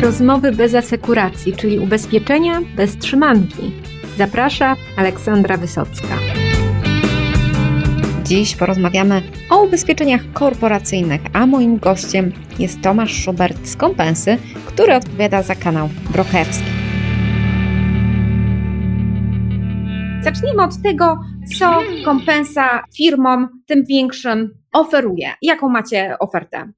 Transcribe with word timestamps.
Rozmowy 0.00 0.52
bez 0.52 0.74
asekuracji, 0.74 1.52
czyli 1.52 1.78
ubezpieczenia 1.78 2.60
bez 2.76 2.98
trzymanki. 2.98 3.72
Zaprasza 4.18 4.76
Aleksandra 4.96 5.56
Wysocka. 5.56 6.14
Dziś 8.24 8.56
porozmawiamy 8.56 9.22
o 9.50 9.62
ubezpieczeniach 9.62 10.20
korporacyjnych, 10.32 11.20
a 11.32 11.46
moim 11.46 11.78
gościem 11.78 12.32
jest 12.58 12.80
Tomasz 12.80 13.22
Schubert 13.22 13.66
z 13.66 13.76
Kompensy, 13.76 14.38
który 14.66 14.94
odpowiada 14.94 15.42
za 15.42 15.54
kanał 15.54 15.88
brokerski. 16.12 16.70
Zacznijmy 20.22 20.62
od 20.62 20.82
tego, 20.82 21.20
co 21.58 21.80
kompensa 22.04 22.82
firmom 22.96 23.48
tym 23.66 23.84
większym 23.84 24.50
oferuje. 24.72 25.34
Jaką 25.42 25.68
macie 25.68 26.16
ofertę? 26.20 26.72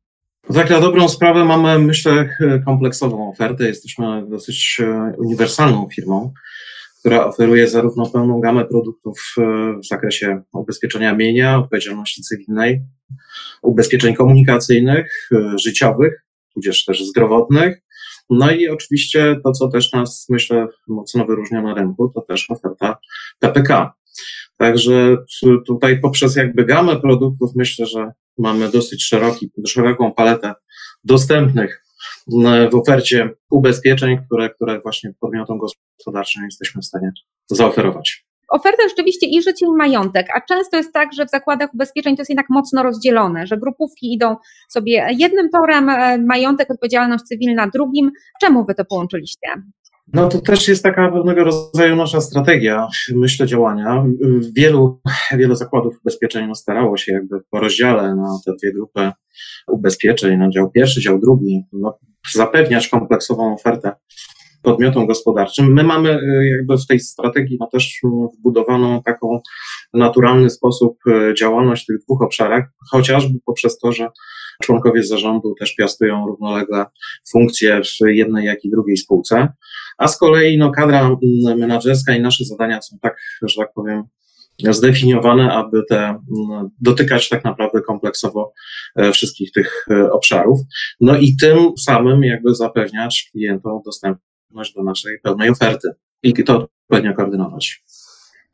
Tak, 0.48 0.70
na 0.70 0.80
dobrą 0.80 1.08
sprawę 1.08 1.44
mamy, 1.44 1.78
myślę, 1.78 2.28
kompleksową 2.64 3.30
ofertę. 3.30 3.64
Jesteśmy 3.64 4.26
dosyć 4.28 4.80
e, 4.80 5.12
uniwersalną 5.18 5.88
firmą, 5.94 6.32
która 7.00 7.24
oferuje 7.24 7.68
zarówno 7.68 8.10
pełną 8.10 8.40
gamę 8.40 8.64
produktów 8.64 9.34
e, 9.38 9.42
w 9.82 9.86
zakresie 9.86 10.42
ubezpieczenia 10.52 11.14
mienia, 11.14 11.58
odpowiedzialności 11.58 12.22
cywilnej, 12.22 12.82
ubezpieczeń 13.62 14.14
komunikacyjnych, 14.14 15.28
e, 15.32 15.58
życiowych, 15.58 16.24
tudzież 16.54 16.84
też 16.84 17.04
zdrowotnych. 17.04 17.82
No 18.30 18.50
i 18.50 18.68
oczywiście 18.68 19.36
to, 19.44 19.52
co 19.52 19.68
też 19.68 19.92
nas, 19.92 20.26
myślę, 20.28 20.66
mocno 20.88 21.24
wyróżnia 21.24 21.62
na 21.62 21.74
rynku, 21.74 22.08
to 22.14 22.20
też 22.20 22.50
oferta 22.50 22.96
PPK. 23.38 23.92
Także 24.62 25.16
tutaj 25.66 26.00
poprzez 26.00 26.36
jakby 26.36 26.64
gamę 26.64 26.96
produktów 26.96 27.50
myślę, 27.56 27.86
że 27.86 28.12
mamy 28.38 28.68
dosyć 28.68 29.04
szeroki, 29.04 29.50
szeroką 29.66 30.12
paletę 30.12 30.54
dostępnych 31.04 31.84
w 32.70 32.74
ofercie 32.74 33.30
ubezpieczeń, 33.50 34.18
które, 34.26 34.50
które 34.50 34.80
właśnie 34.80 35.12
podmiotom 35.20 35.58
gospodarczym 35.58 36.44
jesteśmy 36.44 36.82
w 36.82 36.84
stanie 36.84 37.10
zaoferować. 37.50 38.24
Oferta 38.48 38.82
rzeczywiście 38.88 39.26
i 39.26 39.42
życie, 39.42 39.66
i 39.66 39.76
majątek, 39.76 40.26
a 40.36 40.40
często 40.40 40.76
jest 40.76 40.92
tak, 40.92 41.12
że 41.12 41.26
w 41.26 41.30
zakładach 41.30 41.74
ubezpieczeń 41.74 42.16
to 42.16 42.20
jest 42.20 42.30
jednak 42.30 42.46
mocno 42.50 42.82
rozdzielone, 42.82 43.46
że 43.46 43.56
grupówki 43.56 44.14
idą 44.14 44.36
sobie 44.68 45.06
jednym 45.18 45.50
torem, 45.50 45.88
e, 45.88 46.18
majątek, 46.18 46.70
odpowiedzialność 46.70 47.24
cywilna 47.24 47.66
drugim. 47.74 48.10
Czemu 48.40 48.64
wy 48.64 48.74
to 48.74 48.84
połączyliście? 48.84 49.48
No 50.12 50.28
to 50.28 50.40
też 50.40 50.68
jest 50.68 50.82
taka 50.82 51.12
pewnego 51.12 51.44
rodzaju 51.44 51.96
nasza 51.96 52.20
strategia, 52.20 52.88
myślę, 53.14 53.46
działania. 53.46 54.04
Wielu, 54.56 55.00
wiele 55.38 55.56
zakładów 55.56 55.98
ubezpieczeń 56.00 56.54
starało 56.54 56.96
się 56.96 57.12
jakby 57.12 57.40
po 57.50 57.60
rozdziale 57.60 58.16
na 58.16 58.38
te 58.46 58.52
dwie 58.62 58.72
grupy 58.72 59.10
ubezpieczeń, 59.68 60.38
na 60.38 60.50
dział 60.50 60.70
pierwszy, 60.70 61.00
dział 61.00 61.20
drugi, 61.20 61.62
no, 61.72 61.98
zapewniać 62.34 62.88
kompleksową 62.88 63.54
ofertę 63.54 63.92
podmiotom 64.62 65.06
gospodarczym. 65.06 65.72
My 65.72 65.82
mamy 65.82 66.10
y, 66.10 66.48
jakby 66.56 66.76
w 66.78 66.86
tej 66.86 67.00
strategii 67.00 67.56
no 67.60 67.68
też 67.72 68.00
wbudowaną 68.38 69.02
taką 69.02 69.40
naturalny 69.94 70.50
sposób 70.50 70.98
y, 71.06 71.34
działalność 71.34 71.82
w 71.82 71.86
tych 71.86 71.96
dwóch 72.04 72.22
obszarach, 72.22 72.64
chociażby 72.90 73.38
poprzez 73.46 73.78
to, 73.78 73.92
że 73.92 74.08
członkowie 74.62 75.02
zarządu 75.02 75.54
też 75.54 75.74
piastują 75.74 76.26
równolegle 76.26 76.84
funkcje 77.30 77.80
w 77.84 78.08
jednej, 78.08 78.46
jak 78.46 78.64
i 78.64 78.70
drugiej 78.70 78.96
spółce. 78.96 79.48
A 79.98 80.08
z 80.08 80.18
kolei 80.18 80.58
no, 80.58 80.70
kadra 80.70 81.00
mm, 81.00 81.58
menedżerska 81.58 82.14
i 82.14 82.20
nasze 82.20 82.44
zadania 82.44 82.82
są 82.82 82.98
tak, 83.02 83.16
że 83.42 83.56
tak 83.56 83.72
powiem, 83.74 84.02
zdefiniowane, 84.70 85.52
aby 85.52 85.82
te 85.88 85.98
mm, 85.98 86.68
dotykać 86.80 87.28
tak 87.28 87.44
naprawdę 87.44 87.80
kompleksowo 87.80 88.52
e, 88.96 89.12
wszystkich 89.12 89.52
tych 89.52 89.86
e, 89.90 90.12
obszarów. 90.12 90.60
No 91.00 91.16
i 91.16 91.36
tym 91.36 91.58
samym 91.78 92.24
jakby 92.24 92.54
zapewniać 92.54 93.28
klientom 93.32 93.80
dostępność 93.84 94.74
do 94.74 94.82
naszej 94.82 95.18
pełnej 95.22 95.50
oferty 95.50 95.88
i 96.22 96.44
to 96.44 96.68
odpowiednio 96.82 97.14
koordynować. 97.14 97.82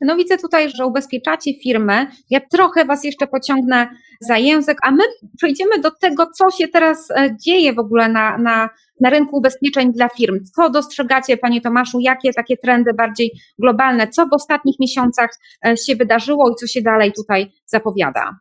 No 0.01 0.15
widzę 0.15 0.37
tutaj, 0.37 0.69
że 0.69 0.85
ubezpieczacie 0.85 1.53
firmę. 1.63 2.07
Ja 2.29 2.39
trochę 2.51 2.85
Was 2.85 3.03
jeszcze 3.03 3.27
pociągnę 3.27 3.89
za 4.21 4.37
język, 4.37 4.77
a 4.83 4.91
my 4.91 5.03
przejdziemy 5.37 5.79
do 5.79 5.91
tego, 5.91 6.27
co 6.37 6.51
się 6.51 6.67
teraz 6.67 7.11
e, 7.11 7.37
dzieje 7.45 7.73
w 7.73 7.79
ogóle 7.79 8.09
na, 8.09 8.37
na, 8.37 8.69
na 9.01 9.09
rynku 9.09 9.37
ubezpieczeń 9.37 9.93
dla 9.93 10.09
firm. 10.09 10.39
Co 10.55 10.69
dostrzegacie, 10.69 11.37
Panie 11.37 11.61
Tomaszu, 11.61 11.99
jakie 11.99 12.33
takie 12.33 12.57
trendy 12.57 12.93
bardziej 12.93 13.31
globalne, 13.59 14.07
co 14.07 14.25
w 14.25 14.33
ostatnich 14.33 14.79
miesiącach 14.79 15.29
e, 15.65 15.77
się 15.77 15.95
wydarzyło 15.95 16.51
i 16.51 16.55
co 16.55 16.67
się 16.67 16.81
dalej 16.81 17.13
tutaj 17.13 17.51
zapowiada? 17.65 18.39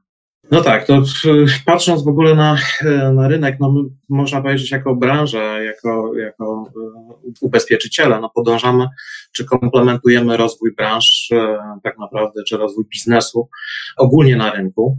No 0.50 0.60
tak, 0.60 0.86
to 0.86 1.02
patrząc 1.66 2.04
w 2.04 2.08
ogóle 2.08 2.34
na, 2.34 2.56
na 3.12 3.28
rynek, 3.28 3.56
no 3.60 3.74
można 4.08 4.42
powiedzieć 4.42 4.70
jako 4.70 4.94
branża, 4.94 5.62
jako, 5.62 6.16
jako 6.16 6.70
e, 6.76 7.32
ubezpieczyciele, 7.40 8.20
no 8.20 8.30
podążamy, 8.34 8.88
czy 9.38 9.44
komplementujemy 9.44 10.36
rozwój 10.36 10.74
branż 10.74 11.28
e, 11.32 11.58
tak 11.82 11.98
naprawdę, 11.98 12.42
czy 12.44 12.56
rozwój 12.56 12.84
biznesu 12.92 13.48
ogólnie 13.96 14.36
na 14.36 14.52
rynku. 14.52 14.98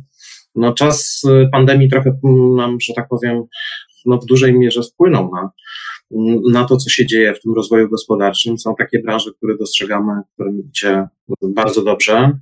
No 0.56 0.74
czas 0.74 1.22
e, 1.30 1.50
pandemii 1.52 1.90
trochę 1.90 2.20
nam, 2.58 2.78
że 2.82 2.94
tak 2.94 3.08
powiem, 3.10 3.44
no 4.06 4.18
w 4.18 4.26
dużej 4.26 4.54
mierze 4.54 4.82
wpłynął 4.84 5.32
na, 5.36 5.50
na 6.52 6.66
to, 6.66 6.78
co 6.78 6.90
się 6.90 7.06
dzieje 7.06 7.34
w 7.34 7.42
tym 7.42 7.54
rozwoju 7.54 7.90
gospodarczym. 7.90 8.60
Są 8.60 8.76
takie 8.76 9.00
branże, 9.00 9.32
które 9.38 9.58
dostrzegamy, 9.58 10.14
które 10.34 10.52
idzie 10.52 11.08
bardzo 11.42 11.84
dobrze, 11.84 12.40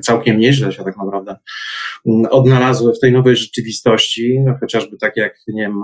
całkiem 0.00 0.38
nieźle 0.38 0.72
się 0.72 0.84
tak 0.84 0.96
naprawdę 0.96 1.36
odnalazły 2.30 2.94
w 2.94 3.00
tej 3.00 3.12
nowej 3.12 3.36
rzeczywistości, 3.36 4.40
no 4.40 4.54
chociażby 4.60 4.96
takie 4.96 5.20
jak, 5.20 5.34
nie 5.48 5.62
wiem, 5.62 5.82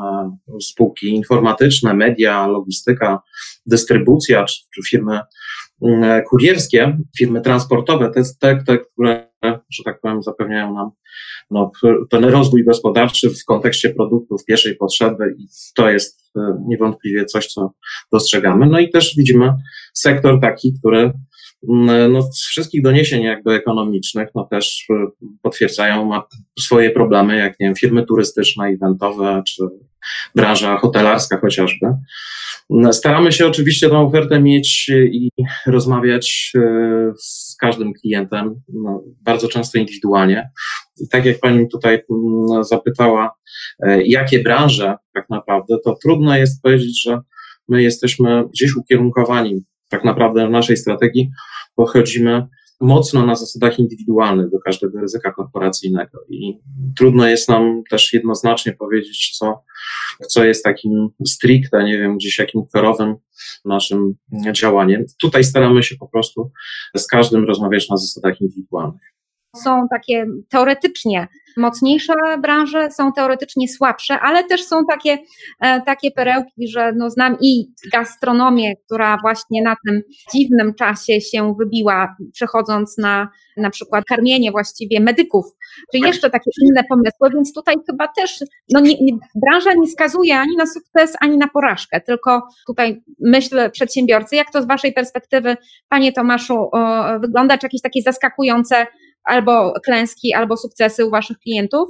spółki 0.61 1.09
informatyczne, 1.09 1.95
media, 1.95 2.47
logistyka, 2.47 3.23
dystrybucja, 3.67 4.45
czy, 4.45 4.61
czy 4.75 4.83
firmy 4.91 5.13
mm, 5.13 5.25
kurierskie, 6.31 6.99
firmy 7.19 7.41
transportowe, 7.41 8.11
te, 8.11 8.23
te, 8.41 8.65
te, 8.65 8.79
które, 8.79 9.29
że 9.71 9.85
tak 9.85 10.01
powiem, 10.01 10.23
zapewniają 10.23 10.75
nam 10.75 10.91
no, 11.51 11.71
ten 12.11 12.25
rozwój 12.25 12.65
gospodarczy 12.65 13.31
w 13.31 13.45
kontekście 13.45 13.91
produktów 13.91 14.45
pierwszej 14.45 14.77
potrzeby 14.77 15.35
i 15.39 15.47
to 15.77 15.91
jest 15.91 16.31
e, 16.37 16.41
niewątpliwie 16.67 17.25
coś, 17.25 17.47
co 17.47 17.73
dostrzegamy. 18.13 18.67
No 18.67 18.79
i 18.79 18.91
też 18.91 19.15
widzimy 19.17 19.55
sektor 19.95 20.41
taki, 20.41 20.75
który 20.79 21.13
no, 21.63 22.23
z 22.23 22.47
wszystkich 22.47 22.83
doniesień 22.83 23.23
jakby 23.23 23.53
ekonomicznych, 23.53 24.29
no 24.35 24.45
też 24.45 24.87
e, 24.91 25.07
potwierdzają, 25.43 26.11
swoje 26.59 26.91
problemy, 26.91 27.37
jak 27.37 27.61
nie 27.61 27.67
wiem, 27.67 27.75
firmy 27.75 28.07
turystyczne, 28.07 28.67
eventowe, 28.67 29.43
czy 29.47 29.63
branża 30.35 30.77
hotelarska 30.77 31.41
chociażby. 31.41 31.87
Staramy 32.93 33.33
się 33.33 33.47
oczywiście 33.47 33.89
tą 33.89 34.07
ofertę 34.07 34.41
mieć 34.41 34.89
i 34.89 35.31
rozmawiać 35.67 36.53
e, 36.55 36.61
z 37.19 37.57
każdym 37.61 37.93
klientem, 37.93 38.55
no, 38.69 39.03
bardzo 39.23 39.49
często 39.49 39.79
indywidualnie. 39.79 40.51
I 41.01 41.09
tak 41.09 41.25
jak 41.25 41.41
Pani 41.41 41.69
tutaj 41.69 41.95
mm, 41.95 42.65
zapytała, 42.65 43.35
jakie 44.05 44.43
branże 44.43 44.95
tak 45.15 45.31
naprawdę, 45.31 45.77
to 45.85 45.97
trudno 46.03 46.37
jest 46.37 46.63
powiedzieć, 46.63 47.03
że 47.03 47.21
my 47.69 47.83
jesteśmy 47.83 48.45
gdzieś 48.53 48.77
ukierunkowani 48.77 49.65
tak 49.89 50.05
naprawdę 50.05 50.49
w 50.49 50.51
naszej 50.51 50.77
strategii, 50.77 51.31
pochodzimy 51.75 52.47
mocno 52.81 53.27
na 53.27 53.35
zasadach 53.35 53.79
indywidualnych 53.79 54.51
do 54.51 54.59
każdego 54.59 55.01
ryzyka 55.01 55.33
korporacyjnego 55.33 56.19
i 56.29 56.59
trudno 56.97 57.29
jest 57.29 57.49
nam 57.49 57.83
też 57.91 58.13
jednoznacznie 58.13 58.73
powiedzieć, 58.73 59.37
co, 59.39 59.63
co 60.29 60.45
jest 60.45 60.65
takim 60.65 61.09
stricte, 61.27 61.85
nie 61.85 61.99
wiem, 61.99 62.17
gdzieś 62.17 62.39
jakim 62.39 62.63
korowym 62.73 63.17
naszym 63.65 64.15
działaniem. 64.53 65.05
Tutaj 65.21 65.45
staramy 65.45 65.83
się 65.83 65.97
po 65.97 66.09
prostu 66.09 66.51
z 66.97 67.07
każdym 67.07 67.45
rozmawiać 67.45 67.89
na 67.89 67.97
zasadach 67.97 68.41
indywidualnych 68.41 69.18
są 69.57 69.87
takie 69.91 70.27
teoretycznie 70.49 71.29
mocniejsze 71.57 72.13
branże, 72.43 72.91
są 72.91 73.13
teoretycznie 73.13 73.69
słabsze, 73.69 74.21
ale 74.21 74.45
też 74.45 74.65
są 74.65 74.77
takie, 74.91 75.19
e, 75.61 75.81
takie 75.81 76.11
perełki, 76.11 76.69
że 76.69 76.93
no 76.93 77.11
znam 77.11 77.37
i 77.41 77.73
gastronomię, 77.93 78.77
która 78.77 79.19
właśnie 79.23 79.63
na 79.63 79.77
tym 79.87 80.03
dziwnym 80.35 80.75
czasie 80.75 81.21
się 81.21 81.55
wybiła, 81.59 82.17
przechodząc 82.33 82.99
na 82.99 83.29
na 83.59 83.71
przykład 83.71 84.05
karmienie 84.05 84.51
właściwie 84.51 85.01
medyków, 85.01 85.45
czy 85.93 85.99
jeszcze 85.99 86.31
takie 86.31 86.51
inne 86.63 86.85
pomysły, 86.89 87.31
więc 87.35 87.53
tutaj 87.55 87.75
chyba 87.91 88.09
też 88.09 88.45
no 88.73 88.81
nie, 88.81 88.95
nie, 89.01 89.13
branża 89.35 89.71
nie 89.75 89.87
skazuje 89.87 90.39
ani 90.39 90.57
na 90.57 90.67
sukces, 90.67 91.17
ani 91.21 91.39
na 91.39 91.49
porażkę, 91.49 92.01
tylko 92.01 92.49
tutaj 92.67 93.03
myślę 93.21 93.71
przedsiębiorcy, 93.71 94.37
jak 94.37 94.53
to 94.53 94.63
z 94.63 94.67
Waszej 94.67 94.93
perspektywy, 94.93 95.57
Panie 95.89 96.13
Tomaszu, 96.13 96.55
o, 96.73 97.05
wygląda, 97.21 97.59
czy 97.59 97.67
jakieś 97.67 97.83
takie 97.83 98.03
zaskakujące 98.03 98.87
albo 99.29 99.73
klęski, 99.85 100.35
albo 100.35 100.57
sukcesy 100.57 101.07
u 101.07 101.11
Waszych 101.11 101.39
klientów? 101.39 101.89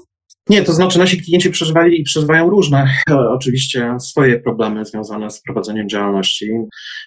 Nie, 0.48 0.62
to 0.62 0.72
znaczy 0.72 0.98
nasi 0.98 1.22
klienci 1.22 1.50
przeżywali 1.50 2.00
i 2.00 2.02
przeżywają 2.04 2.50
różne, 2.50 2.90
oczywiście 3.36 3.96
swoje 4.00 4.40
problemy 4.40 4.84
związane 4.84 5.30
z 5.30 5.42
prowadzeniem 5.42 5.88
działalności. 5.88 6.50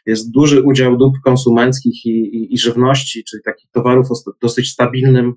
Jest 0.06 0.31
duży 0.31 0.62
udział 0.62 0.98
dóbr 0.98 1.19
konsumenckich 1.24 2.06
i, 2.06 2.10
i, 2.10 2.54
i 2.54 2.57
żywności, 2.57 3.24
czyli 3.24 3.44
takich 3.44 3.72
towarów 3.72 4.07
o 4.12 4.31
dosyć 4.42 4.69
stabilnym 4.69 5.33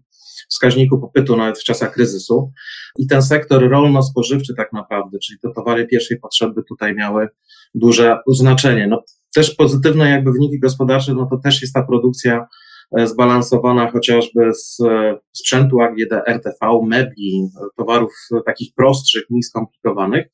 wskaźniku 0.49 1.01
popytu 1.01 1.37
nawet 1.37 1.59
w 1.59 1.65
czasach 1.65 1.93
kryzysu. 1.93 2.53
I 2.99 3.07
ten 3.07 3.23
sektor 3.23 3.71
rolno-spożywczy 3.71 4.55
tak 4.57 4.73
naprawdę, 4.73 5.19
czyli 5.19 5.39
te 5.43 5.49
towary 5.57 5.87
pierwszej 5.87 6.19
potrzeby 6.21 6.63
tutaj 6.69 6.95
miały 6.95 7.29
duże 7.75 8.19
znaczenie. 8.29 8.87
No, 8.87 9.03
też 9.35 9.55
pozytywne 9.55 10.11
jakby 10.11 10.33
wyniki 10.33 10.59
gospodarcze, 10.59 11.15
no 11.15 11.27
to 11.31 11.39
też 11.45 11.63
jest 11.63 11.75
ta 11.75 11.83
produkcja 11.83 12.47
zbalansowana 12.93 13.91
chociażby 13.91 14.55
z 14.55 14.81
e, 14.81 15.19
sprzętu 15.33 15.81
AGD, 15.81 16.13
RTV, 16.27 16.81
mebli, 16.87 17.49
towarów 17.77 18.13
takich 18.47 18.75
prostszych, 18.75 19.23
mniej 19.31 19.43
skomplikowanych. 19.43 20.27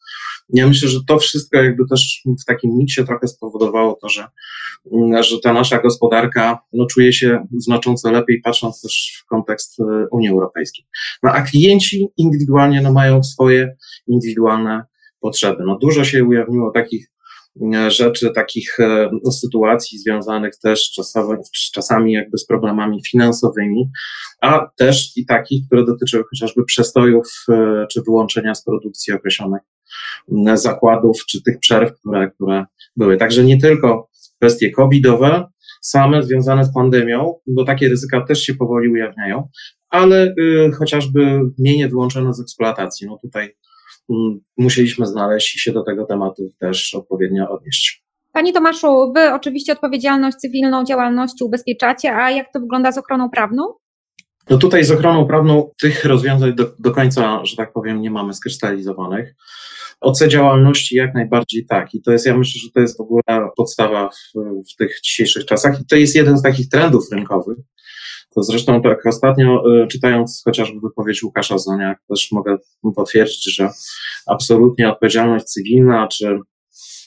Ja 0.48 0.66
myślę, 0.66 0.88
że 0.88 0.98
to 1.08 1.18
wszystko 1.18 1.58
jakby 1.58 1.82
też 1.90 2.22
w 2.42 2.44
takim 2.44 2.76
miksie 2.76 3.04
trochę 3.04 3.28
spowodowało 3.28 3.98
to, 4.02 4.08
że, 4.08 4.26
mm, 4.92 5.22
że 5.22 5.36
ta 5.42 5.52
nasza 5.52 5.78
gospodarka 5.78 6.58
no, 6.72 6.86
czuje 6.86 7.12
się 7.12 7.46
znacząco 7.58 8.10
lepiej, 8.10 8.40
patrząc 8.44 8.82
też 8.82 9.22
w 9.22 9.26
kontekst 9.26 9.80
e, 9.80 10.06
Unii 10.10 10.28
Europejskiej. 10.28 10.86
No 11.22 11.30
a 11.30 11.42
klienci 11.42 12.08
indywidualnie 12.16 12.80
no, 12.80 12.92
mają 12.92 13.22
swoje 13.22 13.76
indywidualne 14.06 14.84
potrzeby. 15.20 15.62
No, 15.66 15.78
dużo 15.78 16.04
się 16.04 16.24
ujawniło 16.24 16.70
takich 16.70 17.09
E, 17.09 17.09
rzeczy, 17.88 18.30
takich 18.34 18.80
e, 18.80 19.10
sytuacji 19.32 19.98
związanych 19.98 20.56
też 20.62 20.90
czasami, 20.90 21.38
czasami 21.72 22.12
jakby 22.12 22.38
z 22.38 22.46
problemami 22.46 23.00
finansowymi, 23.10 23.90
a 24.40 24.66
też 24.76 25.16
i 25.16 25.26
takich, 25.26 25.66
które 25.66 25.84
dotyczyły 25.84 26.24
chociażby 26.30 26.64
przestojów 26.64 27.26
e, 27.48 27.86
czy 27.92 28.02
wyłączenia 28.02 28.54
z 28.54 28.64
produkcji 28.64 29.12
określonych 29.12 29.62
zakładów, 30.54 31.24
czy 31.28 31.42
tych 31.42 31.58
przerw, 31.58 31.92
które, 32.00 32.30
które 32.30 32.64
były. 32.96 33.16
Także 33.16 33.44
nie 33.44 33.60
tylko 33.60 34.08
kwestie 34.36 34.70
covidowe, 34.70 35.46
same 35.80 36.22
związane 36.22 36.64
z 36.64 36.74
pandemią, 36.74 37.34
bo 37.46 37.64
takie 37.64 37.88
ryzyka 37.88 38.20
też 38.20 38.42
się 38.42 38.54
powoli 38.54 38.88
ujawniają, 38.88 39.48
ale 39.90 40.34
y, 40.40 40.70
chociażby 40.78 41.40
mienie 41.58 41.88
wyłączone 41.88 42.34
z 42.34 42.40
eksploatacji. 42.40 43.06
No 43.06 43.18
tutaj 43.22 43.56
musieliśmy 44.58 45.06
znaleźć 45.06 45.56
i 45.56 45.58
się 45.58 45.72
do 45.72 45.82
tego 45.82 46.04
tematu 46.04 46.50
też 46.60 46.94
odpowiednio 46.94 47.50
odnieść. 47.50 48.04
Panie 48.32 48.52
Tomaszu, 48.52 49.12
Wy 49.14 49.32
oczywiście 49.32 49.72
odpowiedzialność 49.72 50.36
cywilną 50.36 50.84
działalności 50.84 51.44
ubezpieczacie, 51.44 52.16
a 52.16 52.30
jak 52.30 52.52
to 52.52 52.60
wygląda 52.60 52.92
z 52.92 52.98
ochroną 52.98 53.30
prawną? 53.30 53.62
No 54.50 54.58
tutaj 54.58 54.84
z 54.84 54.90
ochroną 54.90 55.26
prawną 55.26 55.70
tych 55.80 56.04
rozwiązań 56.04 56.54
do, 56.54 56.66
do 56.78 56.90
końca, 56.90 57.44
że 57.44 57.56
tak 57.56 57.72
powiem, 57.72 58.00
nie 58.00 58.10
mamy 58.10 58.34
skrystalizowanych. 58.34 59.34
OC 60.00 60.22
działalności 60.26 60.96
jak 60.96 61.14
najbardziej 61.14 61.66
tak. 61.66 61.94
I 61.94 62.02
to 62.02 62.12
jest, 62.12 62.26
ja 62.26 62.36
myślę, 62.36 62.60
że 62.64 62.70
to 62.70 62.80
jest 62.80 62.98
w 62.98 63.00
ogóle 63.00 63.50
podstawa 63.56 64.08
w, 64.08 64.40
w 64.72 64.76
tych 64.76 65.00
dzisiejszych 65.00 65.44
czasach. 65.44 65.80
I 65.80 65.86
to 65.86 65.96
jest 65.96 66.14
jeden 66.14 66.38
z 66.38 66.42
takich 66.42 66.68
trendów 66.68 67.04
rynkowych, 67.12 67.58
to 68.34 68.42
zresztą 68.42 68.82
tak 68.82 69.06
ostatnio 69.06 69.62
y, 69.82 69.86
czytając 69.86 70.42
chociażby 70.44 70.80
wypowiedź 70.80 71.22
Łukasza 71.22 71.58
Zonia, 71.58 71.96
też 72.08 72.28
mogę 72.32 72.56
potwierdzić, 72.96 73.54
że 73.56 73.70
absolutnie 74.26 74.92
odpowiedzialność 74.92 75.44
cywilna 75.44 76.08
czy 76.08 76.38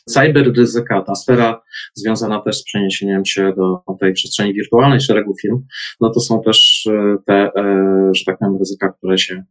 cyberryzyka, 0.06 1.02
ta 1.02 1.16
sfera 1.16 1.62
związana 1.94 2.42
też 2.42 2.58
z 2.58 2.64
przeniesieniem 2.64 3.26
się 3.26 3.54
do 3.58 3.96
tej 4.00 4.14
przestrzeni 4.14 4.54
wirtualnej 4.54 5.02
szeregu 5.02 5.36
firm, 5.42 5.66
no 6.02 6.10
to 6.10 6.20
są 6.20 6.42
też 6.42 6.86
y, 6.86 7.16
te, 7.26 7.48
y, 7.48 7.52
że 8.14 8.26
tak 8.26 8.40
powiem, 8.40 8.58
ryzyka, 8.60 8.94
które 8.98 9.18
się 9.18 9.44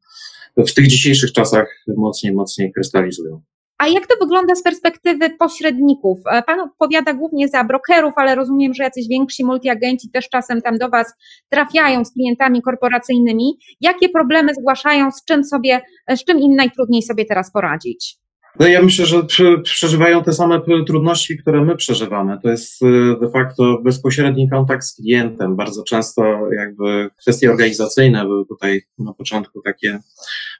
w 0.56 0.74
tych 0.74 0.86
dzisiejszych 0.86 1.32
czasach 1.32 1.84
mocniej, 1.96 2.34
mocniej 2.34 2.72
krystalizują. 2.72 3.42
A 3.82 3.88
jak 3.88 4.06
to 4.06 4.14
wygląda 4.20 4.54
z 4.54 4.62
perspektywy 4.62 5.30
pośredników? 5.30 6.18
E, 6.30 6.42
pan 6.42 6.60
odpowiada 6.60 7.14
głównie 7.14 7.48
za 7.48 7.64
brokerów, 7.64 8.12
ale 8.16 8.34
rozumiem, 8.34 8.74
że 8.74 8.82
jacyś 8.84 9.08
więksi 9.08 9.44
multiagenci 9.44 10.10
też 10.10 10.28
czasem 10.28 10.62
tam 10.62 10.78
do 10.78 10.88
Was 10.88 11.14
trafiają 11.48 12.04
z 12.04 12.12
klientami 12.12 12.62
korporacyjnymi. 12.62 13.58
Jakie 13.80 14.08
problemy 14.08 14.54
zgłaszają, 14.54 15.10
z 15.10 15.24
czym 15.24 15.44
sobie, 15.44 15.80
z 16.16 16.24
czym 16.24 16.38
im 16.38 16.54
najtrudniej 16.54 17.02
sobie 17.02 17.24
teraz 17.24 17.52
poradzić? 17.52 18.22
No 18.60 18.66
ja 18.66 18.82
myślę, 18.82 19.06
że 19.06 19.22
przeżywają 19.62 20.22
te 20.22 20.32
same 20.32 20.60
trudności, 20.86 21.38
które 21.38 21.64
my 21.64 21.76
przeżywamy. 21.76 22.38
To 22.42 22.48
jest 22.48 22.82
y, 22.82 22.86
de 23.20 23.30
facto 23.30 23.78
bezpośredni 23.84 24.50
kontakt 24.50 24.84
z 24.84 24.96
klientem. 24.96 25.56
Bardzo 25.56 25.82
często 25.84 26.22
jakby 26.56 27.10
kwestie 27.20 27.50
organizacyjne 27.50 28.24
były 28.24 28.46
tutaj 28.46 28.82
na 28.98 29.14
początku 29.14 29.62
takie 29.62 30.00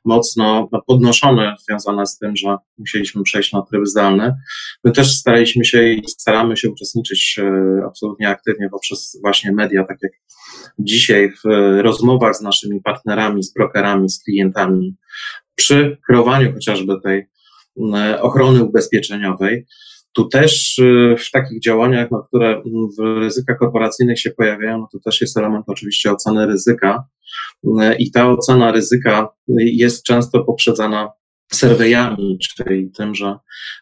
mocno 0.05 0.69
podnoszone, 0.87 1.55
związane 1.69 2.07
z 2.07 2.19
tym, 2.19 2.37
że 2.37 2.57
musieliśmy 2.79 3.23
przejść 3.23 3.53
na 3.53 3.63
tryb 3.63 3.87
zdalny. 3.87 4.35
My 4.85 4.93
też 4.93 5.19
staraliśmy 5.19 5.65
się 5.65 5.93
i 5.93 6.03
staramy 6.09 6.57
się 6.57 6.71
uczestniczyć 6.71 7.39
y, 7.39 7.85
absolutnie 7.87 8.29
aktywnie 8.29 8.69
poprzez 8.71 9.19
właśnie 9.23 9.53
media, 9.53 9.85
tak 9.85 9.99
jak 10.03 10.13
dzisiaj 10.79 11.33
w 11.45 11.49
rozmowach 11.83 12.37
z 12.37 12.41
naszymi 12.41 12.81
partnerami, 12.81 13.43
z 13.43 13.53
brokerami, 13.53 14.09
z 14.09 14.23
klientami, 14.23 14.97
przy 15.55 15.99
kreowaniu 16.07 16.53
chociażby 16.53 17.01
tej 17.03 17.33
E, 17.95 18.23
ochrony 18.23 18.65
ubezpieczeniowej. 18.65 19.67
Tu 20.13 20.29
też 20.29 20.79
e, 20.79 21.17
w 21.17 21.31
takich 21.31 21.61
działaniach, 21.61 22.11
no, 22.11 22.23
które 22.23 22.63
w 22.99 23.19
ryzykach 23.21 23.59
korporacyjnych 23.59 24.21
się 24.21 24.31
pojawiają, 24.31 24.79
no 24.79 24.89
to 24.93 24.99
też 25.05 25.21
jest 25.21 25.37
element 25.37 25.65
oczywiście 25.69 26.13
oceny 26.13 26.47
ryzyka. 26.47 27.05
E, 27.81 27.97
I 27.97 28.11
ta 28.11 28.31
ocena 28.31 28.73
ryzyka 28.73 29.29
jest 29.59 30.05
często 30.05 30.45
poprzedzana 30.45 31.11
serwejami, 31.53 32.39
czyli 32.41 32.91
tym, 32.91 33.15
że 33.15 33.37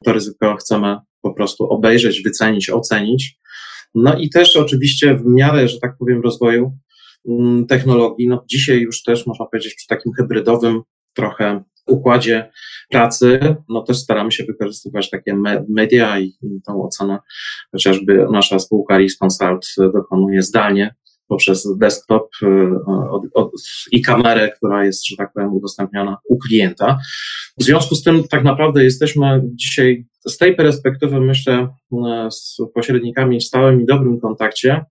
to 0.04 0.12
ryzyko 0.12 0.56
chcemy 0.56 0.96
po 1.22 1.34
prostu 1.34 1.64
obejrzeć, 1.64 2.22
wycenić, 2.22 2.70
ocenić. 2.70 3.40
No 3.94 4.18
i 4.18 4.30
też 4.30 4.56
oczywiście 4.56 5.14
w 5.14 5.26
miarę, 5.26 5.68
że 5.68 5.80
tak 5.80 5.96
powiem, 5.98 6.20
rozwoju 6.22 6.78
mm, 7.28 7.66
technologii, 7.66 8.28
no 8.28 8.44
dzisiaj 8.50 8.80
już 8.80 9.02
też 9.02 9.26
można 9.26 9.46
powiedzieć 9.46 9.74
przy 9.74 9.86
takim 9.86 10.12
hybrydowym 10.12 10.82
trochę 11.14 11.64
układzie 11.86 12.50
pracy, 12.90 13.56
no 13.68 13.82
też 13.82 13.98
staramy 13.98 14.32
się 14.32 14.44
wykorzystywać 14.44 15.10
takie 15.10 15.36
media 15.68 16.20
i 16.20 16.32
tą 16.66 16.82
ocenę 16.82 17.18
chociażby 17.72 18.26
nasza 18.32 18.58
spółka 18.58 18.98
RIS 18.98 19.18
Consult 19.18 19.66
dokonuje 19.92 20.42
zdalnie 20.42 20.94
poprzez 21.30 21.68
desktop 21.78 22.28
y, 22.42 22.46
od, 23.10 23.22
od, 23.34 23.50
i 23.92 24.02
kamerę, 24.02 24.50
która 24.56 24.84
jest, 24.84 25.06
że 25.06 25.16
tak 25.16 25.32
powiem, 25.32 25.52
udostępniana 25.52 26.16
u 26.28 26.38
klienta. 26.38 26.98
W 27.60 27.64
związku 27.64 27.94
z 27.94 28.02
tym 28.02 28.24
tak 28.30 28.44
naprawdę 28.44 28.84
jesteśmy 28.84 29.42
dzisiaj 29.54 30.06
z 30.26 30.38
tej 30.38 30.56
perspektywy, 30.56 31.20
myślę, 31.20 31.68
y, 31.92 31.96
z 32.30 32.56
pośrednikami 32.74 33.40
w 33.40 33.44
stałym 33.44 33.82
i 33.82 33.86
dobrym 33.86 34.20
kontakcie. 34.20 34.84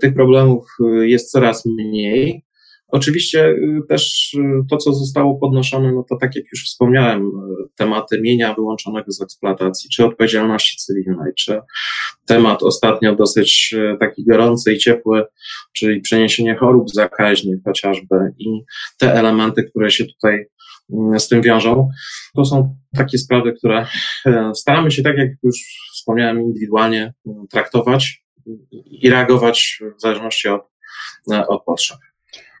Tych 0.00 0.14
problemów 0.14 0.64
y, 0.80 1.08
jest 1.08 1.30
coraz 1.30 1.66
mniej. 1.66 2.44
Oczywiście 2.88 3.48
y, 3.48 3.80
też 3.88 4.34
y, 4.34 4.40
to, 4.70 4.76
co 4.76 4.92
zostało 4.92 5.38
podnoszone, 5.38 5.92
no 5.92 6.04
to 6.08 6.16
tak 6.16 6.36
jak 6.36 6.44
już 6.52 6.64
wspomniałem, 6.64 7.22
y, 7.22 7.68
tematy 7.76 8.20
mienia 8.20 8.54
wyłączonego 8.54 9.12
z 9.12 9.22
eksploatacji, 9.22 9.90
czy 9.90 10.06
odpowiedzialności 10.06 10.76
cywilnej, 10.76 11.32
czy 11.38 11.60
temat 12.26 12.62
ostatnio 12.62 13.16
dosyć 13.16 13.74
taki 14.00 14.24
gorący 14.24 14.72
i 14.72 14.78
ciepły, 14.78 15.24
czyli 15.72 16.00
przeniesienie 16.00 16.56
chorób 16.56 16.90
zakaźnych 16.90 17.58
chociażby 17.64 18.16
i 18.38 18.46
te 18.98 19.14
elementy, 19.14 19.64
które 19.64 19.90
się 19.90 20.04
tutaj 20.04 20.46
z 21.18 21.28
tym 21.28 21.42
wiążą. 21.42 21.88
To 22.34 22.44
są 22.44 22.76
takie 22.96 23.18
sprawy, 23.18 23.52
które 23.52 23.86
staramy 24.54 24.90
się, 24.90 25.02
tak 25.02 25.18
jak 25.18 25.28
już 25.42 25.56
wspomniałem, 25.94 26.40
indywidualnie 26.40 27.14
traktować 27.50 28.24
i 28.74 29.10
reagować 29.10 29.82
w 29.98 30.00
zależności 30.00 30.48
od, 30.48 30.62
od 31.48 31.64
potrzeb. 31.64 31.98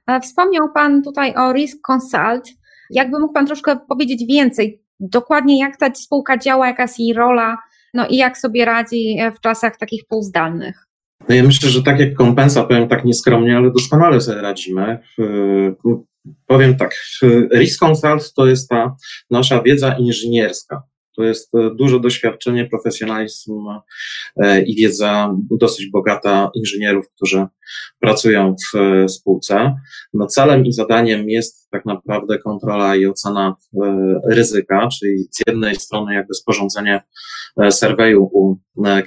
E, 0.08 0.20
wspomniał 0.20 0.72
Pan 0.74 1.02
tutaj 1.02 1.34
o 1.34 1.52
Risk 1.52 1.78
Consult. 1.86 2.48
Jakby 2.90 3.18
mógł 3.18 3.32
Pan 3.32 3.46
troszkę 3.46 3.76
powiedzieć 3.88 4.24
więcej, 4.28 4.82
dokładnie 5.00 5.58
jak 5.58 5.76
ta 5.76 5.94
spółka 5.94 6.38
działa, 6.38 6.66
jaka 6.66 6.82
jest 6.82 6.98
jej 6.98 7.12
rola, 7.12 7.58
no 7.94 8.06
i 8.06 8.16
jak 8.16 8.38
sobie 8.38 8.64
radzi 8.64 9.16
e, 9.20 9.32
w 9.32 9.40
czasach 9.40 9.76
takich 9.76 10.06
półzdalnych? 10.06 10.84
No 11.28 11.34
ja 11.34 11.42
myślę, 11.42 11.70
że 11.70 11.82
tak 11.82 12.00
jak 12.00 12.14
kompensa, 12.14 12.64
powiem 12.64 12.88
tak 12.88 13.04
nieskromnie, 13.04 13.56
ale 13.56 13.70
doskonale 13.70 14.20
sobie 14.20 14.40
radzimy. 14.40 14.98
Powiem 16.46 16.76
tak, 16.76 16.94
Risk 17.54 17.80
Consult 17.80 18.32
to 18.34 18.46
jest 18.46 18.68
ta 18.68 18.96
nasza 19.30 19.62
wiedza 19.62 19.96
inżynierska. 19.98 20.82
To 21.18 21.24
jest 21.24 21.54
e, 21.54 21.70
duże 21.74 22.00
doświadczenie, 22.00 22.66
profesjonalizm 22.66 23.52
e, 24.36 24.62
i 24.62 24.76
wiedza 24.76 25.34
dosyć 25.50 25.90
bogata 25.90 26.50
inżynierów, 26.54 27.06
którzy 27.16 27.46
pracują 28.00 28.54
w 28.72 28.76
e, 28.76 29.08
spółce. 29.08 29.74
No 30.14 30.26
celem 30.26 30.66
i 30.66 30.72
zadaniem 30.72 31.30
jest 31.30 31.70
tak 31.70 31.86
naprawdę 31.86 32.38
kontrola 32.38 32.96
i 32.96 33.06
ocena 33.06 33.56
ryzyka, 34.30 34.88
czyli 34.98 35.28
z 35.30 35.42
jednej 35.46 35.76
strony 35.76 36.14
jakby 36.14 36.34
sporządzenie 36.34 37.02
serweju 37.70 38.22
u 38.22 38.56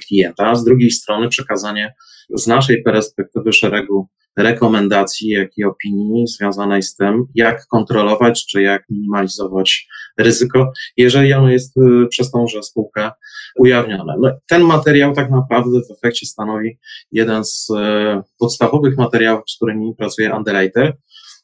klienta, 0.08 0.54
z 0.54 0.64
drugiej 0.64 0.90
strony 0.90 1.28
przekazanie 1.28 1.94
z 2.30 2.46
naszej 2.46 2.82
perspektywy 2.82 3.52
szeregu 3.52 4.08
rekomendacji, 4.36 5.28
jak 5.28 5.58
i 5.58 5.64
opinii 5.64 6.26
związanej 6.26 6.82
z 6.82 6.96
tym, 6.96 7.24
jak 7.34 7.66
kontrolować, 7.66 8.46
czy 8.46 8.62
jak 8.62 8.84
minimalizować 8.90 9.88
ryzyko, 10.18 10.72
jeżeli 10.96 11.32
ono 11.32 11.50
jest 11.50 11.76
y, 11.76 12.06
przez 12.10 12.30
tąże 12.30 12.62
spółkę 12.62 13.10
ujawnione. 13.58 14.14
No, 14.20 14.30
ten 14.48 14.62
materiał 14.62 15.14
tak 15.14 15.30
naprawdę 15.30 15.80
w 15.88 15.92
efekcie 15.98 16.26
stanowi 16.26 16.78
jeden 17.12 17.44
z 17.44 17.70
y, 17.70 18.22
podstawowych 18.38 18.96
materiałów, 18.96 19.42
z 19.50 19.56
którymi 19.56 19.94
pracuje 19.98 20.36
Underwriter. 20.36 20.96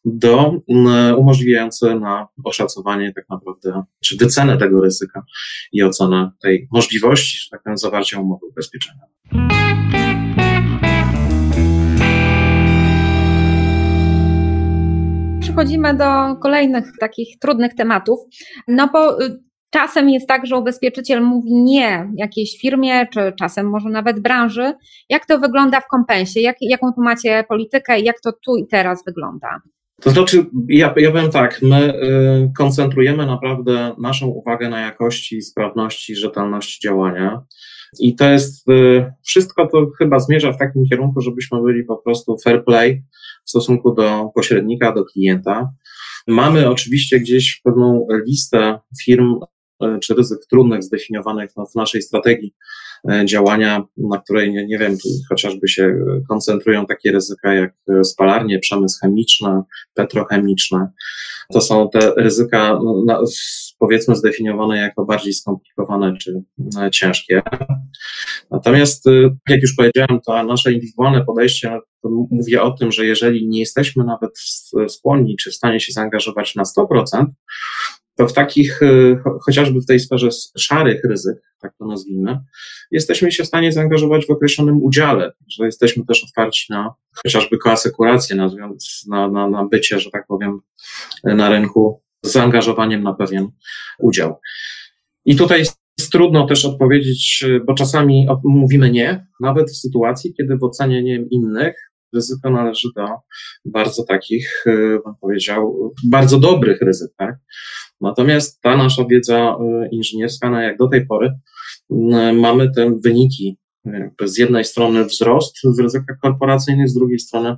do 0.04 0.52
umożliwiające 1.16 2.00
na 2.00 2.26
oszacowanie 2.44 3.12
tak 3.12 3.24
naprawdę, 3.28 3.82
czy 4.04 4.16
wycenę 4.16 4.58
tego 4.58 4.80
ryzyka 4.80 5.22
i 5.72 5.82
ocenę 5.82 6.30
tej 6.42 6.68
możliwości, 6.72 7.38
że 7.38 7.50
tak 7.50 7.62
powiem, 7.62 7.78
zawarcia 7.78 8.20
umowy 8.20 8.46
ubezpieczenia. 8.46 9.02
Przechodzimy 15.58 15.94
do 15.94 16.36
kolejnych 16.42 16.84
takich 17.00 17.38
trudnych 17.38 17.74
tematów, 17.74 18.18
no 18.68 18.88
bo 18.92 19.22
y, 19.22 19.42
Czasem 19.70 20.10
jest 20.10 20.28
tak, 20.28 20.46
że 20.46 20.56
ubezpieczyciel 20.56 21.22
mówi 21.22 21.54
nie 21.54 22.10
jakiejś 22.16 22.58
firmie, 22.60 23.06
czy 23.06 23.32
czasem 23.38 23.70
może 23.70 23.88
nawet 23.88 24.20
branży. 24.20 24.72
Jak 25.08 25.26
to 25.26 25.38
wygląda 25.38 25.80
w 25.80 25.86
kompensie? 25.86 26.40
Jak, 26.40 26.56
jaką 26.60 26.92
tu 26.92 27.02
macie 27.02 27.44
politykę 27.48 28.00
jak 28.00 28.20
to 28.20 28.32
tu 28.32 28.56
i 28.56 28.66
teraz 28.66 29.04
wygląda? 29.04 29.60
To 30.02 30.10
znaczy, 30.10 30.46
ja, 30.68 30.94
ja 30.96 31.10
powiem 31.10 31.30
tak, 31.30 31.62
my 31.62 31.94
y, 31.94 32.52
koncentrujemy 32.56 33.26
naprawdę 33.26 33.94
naszą 33.98 34.26
uwagę 34.26 34.68
na 34.68 34.80
jakości, 34.80 35.42
sprawności, 35.42 36.16
rzetelności 36.16 36.80
działania. 36.80 37.42
I 38.00 38.16
to 38.16 38.30
jest 38.30 38.68
y, 38.68 39.12
wszystko, 39.24 39.66
to 39.66 39.86
chyba 39.98 40.18
zmierza 40.18 40.52
w 40.52 40.58
takim 40.58 40.84
kierunku, 40.90 41.20
żebyśmy 41.20 41.62
byli 41.62 41.84
po 41.84 41.96
prostu 41.96 42.36
fair 42.44 42.64
play 42.64 43.02
w 43.46 43.50
stosunku 43.50 43.94
do 43.94 44.30
pośrednika, 44.34 44.92
do 44.92 45.04
klienta. 45.04 45.70
Mamy 46.26 46.68
oczywiście 46.70 47.20
gdzieś 47.20 47.60
pewną 47.64 48.06
listę 48.26 48.78
firm, 49.04 49.34
czy 50.02 50.14
ryzyk 50.14 50.38
trudnych 50.50 50.82
zdefiniowanych 50.82 51.50
w 51.72 51.74
naszej 51.74 52.02
strategii 52.02 52.54
e, 53.10 53.26
działania, 53.26 53.84
na 53.96 54.18
której, 54.18 54.52
nie, 54.52 54.66
nie 54.66 54.78
wiem, 54.78 54.96
chociażby 55.28 55.68
się 55.68 55.98
koncentrują 56.28 56.86
takie 56.86 57.12
ryzyka 57.12 57.54
jak 57.54 57.74
spalarnie, 58.02 58.58
przemysł 58.58 59.00
chemiczny, 59.00 59.60
petrochemiczny. 59.94 60.86
To 61.52 61.60
są 61.60 61.90
te 61.90 62.12
ryzyka, 62.16 62.78
no, 63.06 63.24
powiedzmy, 63.78 64.16
zdefiniowane 64.16 64.78
jako 64.78 65.04
bardziej 65.04 65.32
skomplikowane 65.32 66.16
czy 66.16 66.42
e, 66.80 66.90
ciężkie. 66.90 67.42
Natomiast, 68.50 69.04
jak 69.48 69.62
już 69.62 69.74
powiedziałem, 69.76 70.20
to 70.26 70.42
nasze 70.42 70.72
indywidualne 70.72 71.24
podejście 71.24 71.78
mówi 72.30 72.56
o 72.56 72.70
tym, 72.70 72.92
że 72.92 73.06
jeżeli 73.06 73.48
nie 73.48 73.60
jesteśmy 73.60 74.04
nawet 74.04 74.30
skłonni 74.88 75.36
czy 75.36 75.50
w 75.50 75.54
stanie 75.54 75.80
się 75.80 75.92
zaangażować 75.92 76.54
na 76.54 76.62
100%, 76.62 77.26
to 78.18 78.28
w 78.28 78.32
takich, 78.32 78.82
e, 78.82 79.22
chociażby 79.44 79.80
w 79.80 79.86
tej 79.86 80.00
sferze 80.00 80.28
szarych 80.58 81.04
ryzyk, 81.04 81.36
tak 81.60 81.72
to 81.78 81.86
nazwijmy, 81.86 82.40
jesteśmy 82.90 83.32
się 83.32 83.42
w 83.44 83.46
stanie 83.46 83.72
zaangażować 83.72 84.26
w 84.26 84.30
określonym 84.30 84.82
udziale, 84.82 85.32
że 85.50 85.64
jesteśmy 85.64 86.04
też 86.06 86.24
otwarci 86.24 86.66
na 86.70 86.94
chociażby 87.24 87.58
koasekurację, 87.58 88.36
na, 88.36 88.48
na, 89.28 89.48
na, 89.48 89.64
bycie, 89.64 90.00
że 90.00 90.10
tak 90.10 90.26
powiem, 90.26 90.60
na 91.24 91.48
rynku 91.48 92.02
z 92.24 92.32
zaangażowaniem 92.32 93.02
na 93.02 93.14
pewien 93.14 93.48
udział. 93.98 94.40
I 95.24 95.36
tutaj 95.36 95.58
jest 95.58 95.78
trudno 96.12 96.46
też 96.46 96.64
odpowiedzieć, 96.64 97.44
bo 97.66 97.74
czasami 97.74 98.26
mówimy 98.44 98.90
nie, 98.90 99.26
nawet 99.40 99.70
w 99.70 99.76
sytuacji, 99.76 100.34
kiedy 100.34 100.56
w 100.56 100.64
ocenie 100.64 101.02
nie 101.02 101.18
wiem, 101.18 101.30
innych 101.30 101.88
ryzyko 102.14 102.50
należy 102.50 102.88
do 102.96 103.06
bardzo 103.64 104.04
takich, 104.04 104.64
e, 104.66 104.76
bym 104.76 105.14
powiedział, 105.20 105.92
bardzo 106.10 106.38
dobrych 106.38 106.80
ryzyk, 106.80 107.10
tak? 107.16 107.36
Natomiast 108.00 108.60
ta 108.62 108.76
nasza 108.76 109.04
wiedza 109.04 109.56
y, 109.84 109.88
inżynierska, 109.92 110.50
no 110.50 110.60
jak 110.60 110.78
do 110.78 110.88
tej 110.88 111.06
pory, 111.06 111.32
mamy 112.34 112.70
te 112.70 112.92
wyniki. 113.04 113.56
Z 114.24 114.38
jednej 114.38 114.64
strony 114.64 115.04
wzrost 115.04 115.56
w 115.76 115.80
ryzykach 115.80 116.18
korporacyjnych, 116.22 116.88
z 116.88 116.94
drugiej 116.94 117.18
strony 117.18 117.56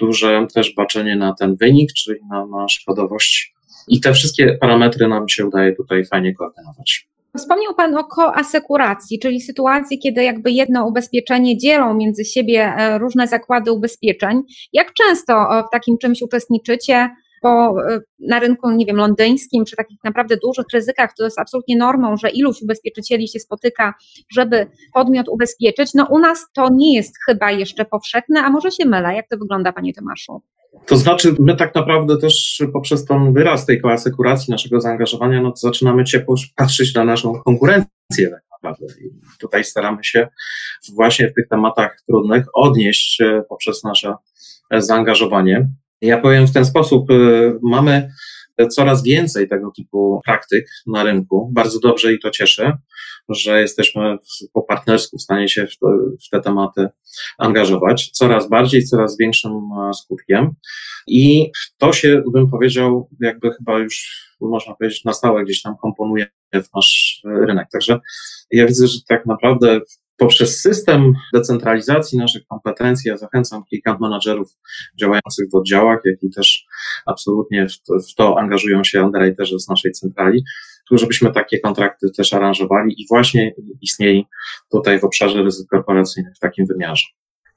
duże 0.00 0.46
też 0.54 0.74
baczenie 0.74 1.16
na 1.16 1.34
ten 1.34 1.56
wynik, 1.56 1.92
czyli 1.92 2.20
na, 2.30 2.46
na 2.46 2.68
szkodowość. 2.68 3.54
I 3.88 4.00
te 4.00 4.12
wszystkie 4.12 4.58
parametry 4.60 5.08
nam 5.08 5.28
się 5.28 5.46
udaje 5.46 5.76
tutaj 5.76 6.04
fajnie 6.04 6.34
koordynować. 6.34 7.08
Wspomniał 7.36 7.74
Pan 7.74 7.96
o 7.96 8.04
koasekuracji, 8.04 9.18
czyli 9.18 9.40
sytuacji, 9.40 9.98
kiedy 9.98 10.24
jakby 10.24 10.50
jedno 10.50 10.86
ubezpieczenie 10.86 11.58
dzielą 11.58 11.94
między 11.94 12.24
siebie 12.24 12.74
e, 12.76 12.98
różne 12.98 13.28
zakłady 13.28 13.72
ubezpieczeń. 13.72 14.42
Jak 14.72 14.92
często 14.92 15.32
w 15.68 15.72
takim 15.72 15.98
czymś 15.98 16.22
uczestniczycie? 16.22 17.10
Bo 17.42 17.74
e, 17.90 18.00
na 18.18 18.38
rynku, 18.38 18.70
nie 18.70 18.86
wiem, 18.86 18.96
londyńskim, 18.96 19.64
przy 19.64 19.76
takich 19.76 19.98
naprawdę 20.04 20.36
dużych 20.36 20.66
ryzykach, 20.72 21.10
to 21.18 21.24
jest 21.24 21.38
absolutnie 21.38 21.76
normą, 21.76 22.16
że 22.16 22.30
iluś 22.30 22.62
ubezpieczycieli 22.62 23.28
się 23.28 23.38
spotyka, 23.38 23.94
żeby 24.32 24.66
podmiot 24.94 25.28
ubezpieczyć. 25.28 25.94
No 25.94 26.06
u 26.10 26.18
nas 26.18 26.46
to 26.54 26.68
nie 26.72 26.96
jest 26.96 27.14
chyba 27.26 27.50
jeszcze 27.50 27.84
powszechne, 27.84 28.40
a 28.40 28.50
może 28.50 28.70
się 28.70 28.84
mylę. 28.84 29.14
Jak 29.14 29.28
to 29.28 29.36
wygląda, 29.38 29.72
panie 29.72 29.94
Tomaszu? 29.94 30.42
To 30.86 30.96
znaczy, 30.96 31.34
my 31.38 31.56
tak 31.56 31.74
naprawdę 31.74 32.18
też 32.18 32.62
poprzez 32.72 33.04
ten 33.04 33.32
wyraz 33.32 33.66
tej 33.66 33.80
koasekuracji 33.80 34.50
naszego 34.50 34.80
zaangażowania, 34.80 35.42
no 35.42 35.50
to 35.50 35.56
zaczynamy 35.56 36.04
ciepło 36.04 36.34
patrzeć 36.56 36.94
na 36.94 37.04
naszą 37.04 37.42
konkurencję 37.42 38.30
tak 38.30 38.42
naprawdę. 38.52 38.86
I 39.00 39.10
tutaj 39.40 39.64
staramy 39.64 40.04
się 40.04 40.28
właśnie 40.94 41.28
w 41.28 41.34
tych 41.34 41.48
tematach 41.48 42.02
trudnych 42.08 42.46
odnieść 42.54 43.22
poprzez 43.48 43.84
nasze 43.84 44.14
zaangażowanie. 44.70 45.68
Ja 46.02 46.18
powiem 46.18 46.46
w 46.46 46.52
ten 46.52 46.64
sposób, 46.64 47.10
y, 47.10 47.58
mamy 47.62 48.08
coraz 48.70 49.02
więcej 49.02 49.48
tego 49.48 49.72
typu 49.76 50.20
praktyk 50.24 50.66
na 50.86 51.02
rynku. 51.02 51.50
Bardzo 51.52 51.80
dobrze 51.80 52.12
i 52.12 52.18
to 52.18 52.30
cieszy, 52.30 52.72
że 53.28 53.60
jesteśmy 53.60 54.16
po 54.52 54.62
partnersku 54.62 55.18
w 55.18 55.22
stanie 55.22 55.48
się 55.48 55.66
w, 55.66 55.78
to, 55.78 55.86
w 56.26 56.30
te 56.30 56.40
tematy 56.40 56.88
angażować. 57.38 58.10
Coraz 58.10 58.48
bardziej, 58.48 58.84
coraz 58.84 59.18
większym 59.18 59.52
e, 59.52 59.94
skutkiem. 59.94 60.50
I 61.06 61.50
to 61.78 61.92
się, 61.92 62.22
bym 62.32 62.50
powiedział, 62.50 63.08
jakby 63.20 63.52
chyba 63.52 63.78
już 63.78 64.22
można 64.40 64.74
powiedzieć 64.74 65.04
na 65.04 65.12
stałe 65.12 65.44
gdzieś 65.44 65.62
tam 65.62 65.76
komponuje 65.82 66.26
w 66.54 66.74
nasz 66.74 67.22
rynek. 67.24 67.68
Także 67.72 68.00
ja 68.50 68.66
widzę, 68.66 68.86
że 68.86 68.98
tak 69.08 69.26
naprawdę 69.26 69.80
poprzez 70.22 70.60
system 70.60 71.14
decentralizacji 71.34 72.18
naszych 72.18 72.46
kompetencji, 72.46 73.08
ja 73.08 73.16
zachęcam 73.16 73.64
kilka 73.64 73.98
menadżerów 74.00 74.48
działających 75.00 75.50
w 75.52 75.54
oddziałach, 75.54 76.00
jak 76.04 76.22
i 76.22 76.30
też 76.30 76.66
absolutnie 77.06 77.68
w 77.68 77.82
to, 77.82 77.94
w 78.12 78.14
to 78.14 78.38
angażują 78.38 78.84
się 78.84 79.02
underwriterzy 79.04 79.58
z 79.58 79.68
naszej 79.68 79.92
centrali, 79.92 80.44
żebyśmy 80.90 81.32
takie 81.32 81.60
kontrakty 81.60 82.06
też 82.16 82.32
aranżowali 82.32 82.94
i 83.02 83.06
właśnie 83.10 83.54
istnieli 83.80 84.26
tutaj 84.70 85.00
w 85.00 85.04
obszarze 85.04 85.42
ryzyk 85.42 85.68
korporacyjnych 85.68 86.36
w 86.36 86.38
takim 86.38 86.66
wymiarze. 86.66 87.04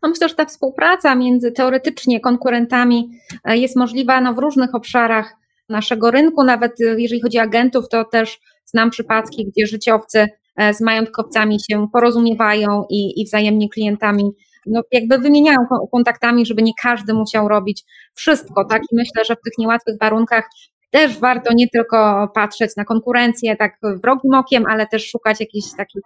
No 0.04 0.10
myślę, 0.10 0.30
że 0.30 0.36
ta 0.36 0.46
współpraca 0.46 1.16
między 1.16 1.52
teoretycznie 1.52 2.20
konkurentami 2.20 3.10
e, 3.44 3.58
jest 3.58 3.76
możliwa 3.76 4.22
no, 4.22 4.34
w 4.34 4.38
różnych 4.38 4.76
obszarach 4.76 5.36
naszego 5.70 6.12
rynku, 6.12 6.44
nawet 6.44 6.82
e, 6.82 7.02
jeżeli 7.02 7.22
chodzi 7.22 7.40
o 7.40 7.42
agentów, 7.42 7.90
to 7.90 8.06
też 8.06 8.40
znam 8.66 8.90
przypadki, 8.90 9.46
gdzie 9.46 9.68
życiowcy 9.68 10.28
z 10.74 10.82
majątkowcami 10.82 11.58
się 11.60 11.88
porozumiewają 11.94 12.86
i, 12.90 13.22
i 13.22 13.26
wzajemnie 13.26 13.70
klientami 13.70 14.32
no, 14.66 14.82
jakby 14.92 15.18
wymieniają 15.18 15.58
kontaktami, 15.92 16.46
żeby 16.46 16.62
nie 16.62 16.72
każdy 16.82 17.14
musiał 17.14 17.48
robić 17.48 17.84
wszystko, 18.14 18.66
tak? 18.66 18.82
I 18.92 18.96
myślę, 18.96 19.26
że 19.26 19.36
w 19.36 19.42
tych 19.42 19.54
niełatwych 19.58 19.96
warunkach 20.02 20.50
też 20.92 21.20
warto 21.20 21.54
nie 21.54 21.70
tylko 21.70 22.28
patrzeć 22.34 22.72
na 22.78 22.86
konkurencję 22.86 23.56
tak 23.56 23.78
wrogim 24.04 24.34
okiem, 24.34 24.64
ale 24.70 24.88
też 24.88 25.10
szukać 25.10 25.40
jakichś 25.40 25.68
takich 25.78 26.02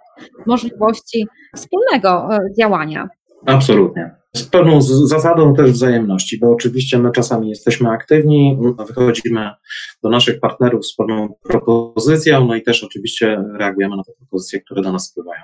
możliwości 0.47 1.27
wspólnego 1.55 2.29
e, 2.31 2.39
działania. 2.59 3.09
Absolutnie. 3.45 4.18
Z 4.35 4.43
pewną 4.43 4.81
zasadą 4.81 5.55
też 5.55 5.71
wzajemności, 5.71 6.39
bo 6.39 6.51
oczywiście 6.51 6.99
my 6.99 7.11
czasami 7.11 7.49
jesteśmy 7.49 7.89
aktywni, 7.89 8.57
wychodzimy 8.87 9.49
do 10.03 10.09
naszych 10.09 10.39
partnerów 10.39 10.85
z 10.85 10.95
pewną 10.95 11.35
propozycją, 11.43 12.45
no 12.45 12.55
i 12.55 12.61
też 12.61 12.83
oczywiście 12.83 13.43
reagujemy 13.59 13.97
na 13.97 14.03
te 14.03 14.11
propozycje, 14.13 14.61
które 14.61 14.81
do 14.81 14.91
nas 14.91 15.11
wpływają. 15.11 15.43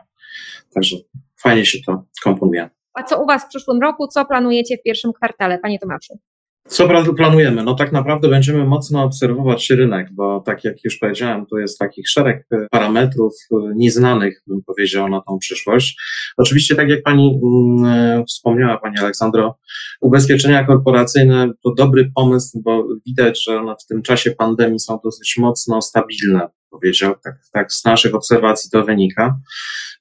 Także 0.74 0.98
fajnie 1.42 1.66
się 1.66 1.78
to 1.86 2.04
komponuje. 2.24 2.70
A 2.94 3.04
co 3.04 3.24
u 3.24 3.26
Was 3.26 3.44
w 3.44 3.48
przyszłym 3.48 3.82
roku? 3.82 4.08
Co 4.08 4.26
planujecie 4.26 4.78
w 4.78 4.84
pierwszym 4.84 5.14
kwartale, 5.14 5.60
Panie 5.60 5.80
Tomaszu? 5.80 6.20
Co 6.68 6.88
planujemy? 7.18 7.64
No 7.64 7.76
tak 7.76 7.92
naprawdę 7.92 8.30
będziemy 8.30 8.66
mocno 8.66 9.04
obserwować 9.04 9.70
rynek, 9.70 10.08
bo 10.12 10.40
tak 10.40 10.64
jak 10.64 10.84
już 10.84 10.98
powiedziałem, 10.98 11.46
tu 11.46 11.58
jest 11.58 11.80
takich 11.80 12.10
szereg 12.10 12.48
parametrów 12.72 13.34
e, 13.52 13.56
nieznanych, 13.76 14.44
bym 14.48 14.64
powiedział, 14.64 15.10
na 15.10 15.22
tą 15.22 15.38
przyszłość. 15.40 15.98
Oczywiście, 16.38 16.76
tak 16.76 16.90
jak 16.90 17.04
Pani 17.04 17.40
mm, 17.44 17.86
e, 17.86 18.24
wspomniała, 18.26 18.78
Pani 18.78 18.98
Aleksandro, 19.00 19.58
ubezpieczenia 20.02 20.64
korporacyjne 20.64 21.52
to 21.64 21.74
dobry 21.74 22.12
pomysł, 22.16 22.62
bo 22.64 22.88
widać, 23.06 23.44
że 23.44 23.60
one 23.60 23.76
w 23.84 23.88
tym 23.88 24.02
czasie 24.02 24.32
pandemii 24.32 24.80
są 24.80 25.00
dosyć 25.04 25.36
mocno 25.38 25.82
stabilne 25.82 26.48
powiedział, 26.80 27.16
tak, 27.24 27.36
tak 27.54 27.74
z 27.74 27.86
naszych 27.86 28.16
obserwacji 28.16 28.70
to 28.72 28.84
wynika. 28.84 29.38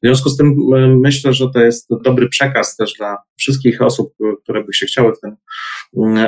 W 0.03 0.07
związku 0.07 0.29
z 0.29 0.37
tym 0.37 0.55
myślę, 1.01 1.33
że 1.33 1.51
to 1.55 1.61
jest 1.61 1.89
dobry 2.05 2.29
przekaz 2.29 2.77
też 2.77 2.93
dla 2.93 3.17
wszystkich 3.37 3.83
osób, 3.83 4.15
które 4.43 4.65
by 4.65 4.75
się 4.75 4.87
chciały 4.87 5.13
w 5.13 5.21
ten 5.21 5.37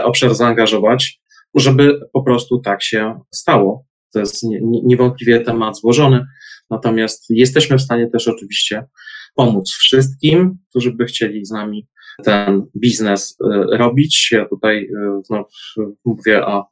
obszar 0.03 0.35
zaangażować, 0.35 1.21
żeby 1.55 2.01
po 2.13 2.23
prostu 2.23 2.61
tak 2.61 2.83
się 2.83 3.21
stało. 3.35 3.85
To 4.13 4.21
jest 4.21 4.43
niewątpliwie 4.85 5.41
temat 5.41 5.79
złożony, 5.79 6.27
natomiast 6.71 7.25
jesteśmy 7.31 7.79
w 7.79 7.83
stanie 7.83 8.11
też 8.11 8.29
oczywiście 8.29 8.85
pomóc 9.37 9.71
wszystkim, 9.71 10.59
którzy 10.71 10.93
by 10.93 11.05
chcieli 11.05 11.45
z 11.45 11.51
nami 11.51 11.89
ten 12.25 12.67
biznes 12.77 13.37
e, 13.45 13.77
robić. 13.77 14.29
Ja 14.33 14.49
tutaj 14.49 14.89
e, 15.03 15.21
no, 15.31 15.49
mówię 16.05 16.47
o 16.47 16.65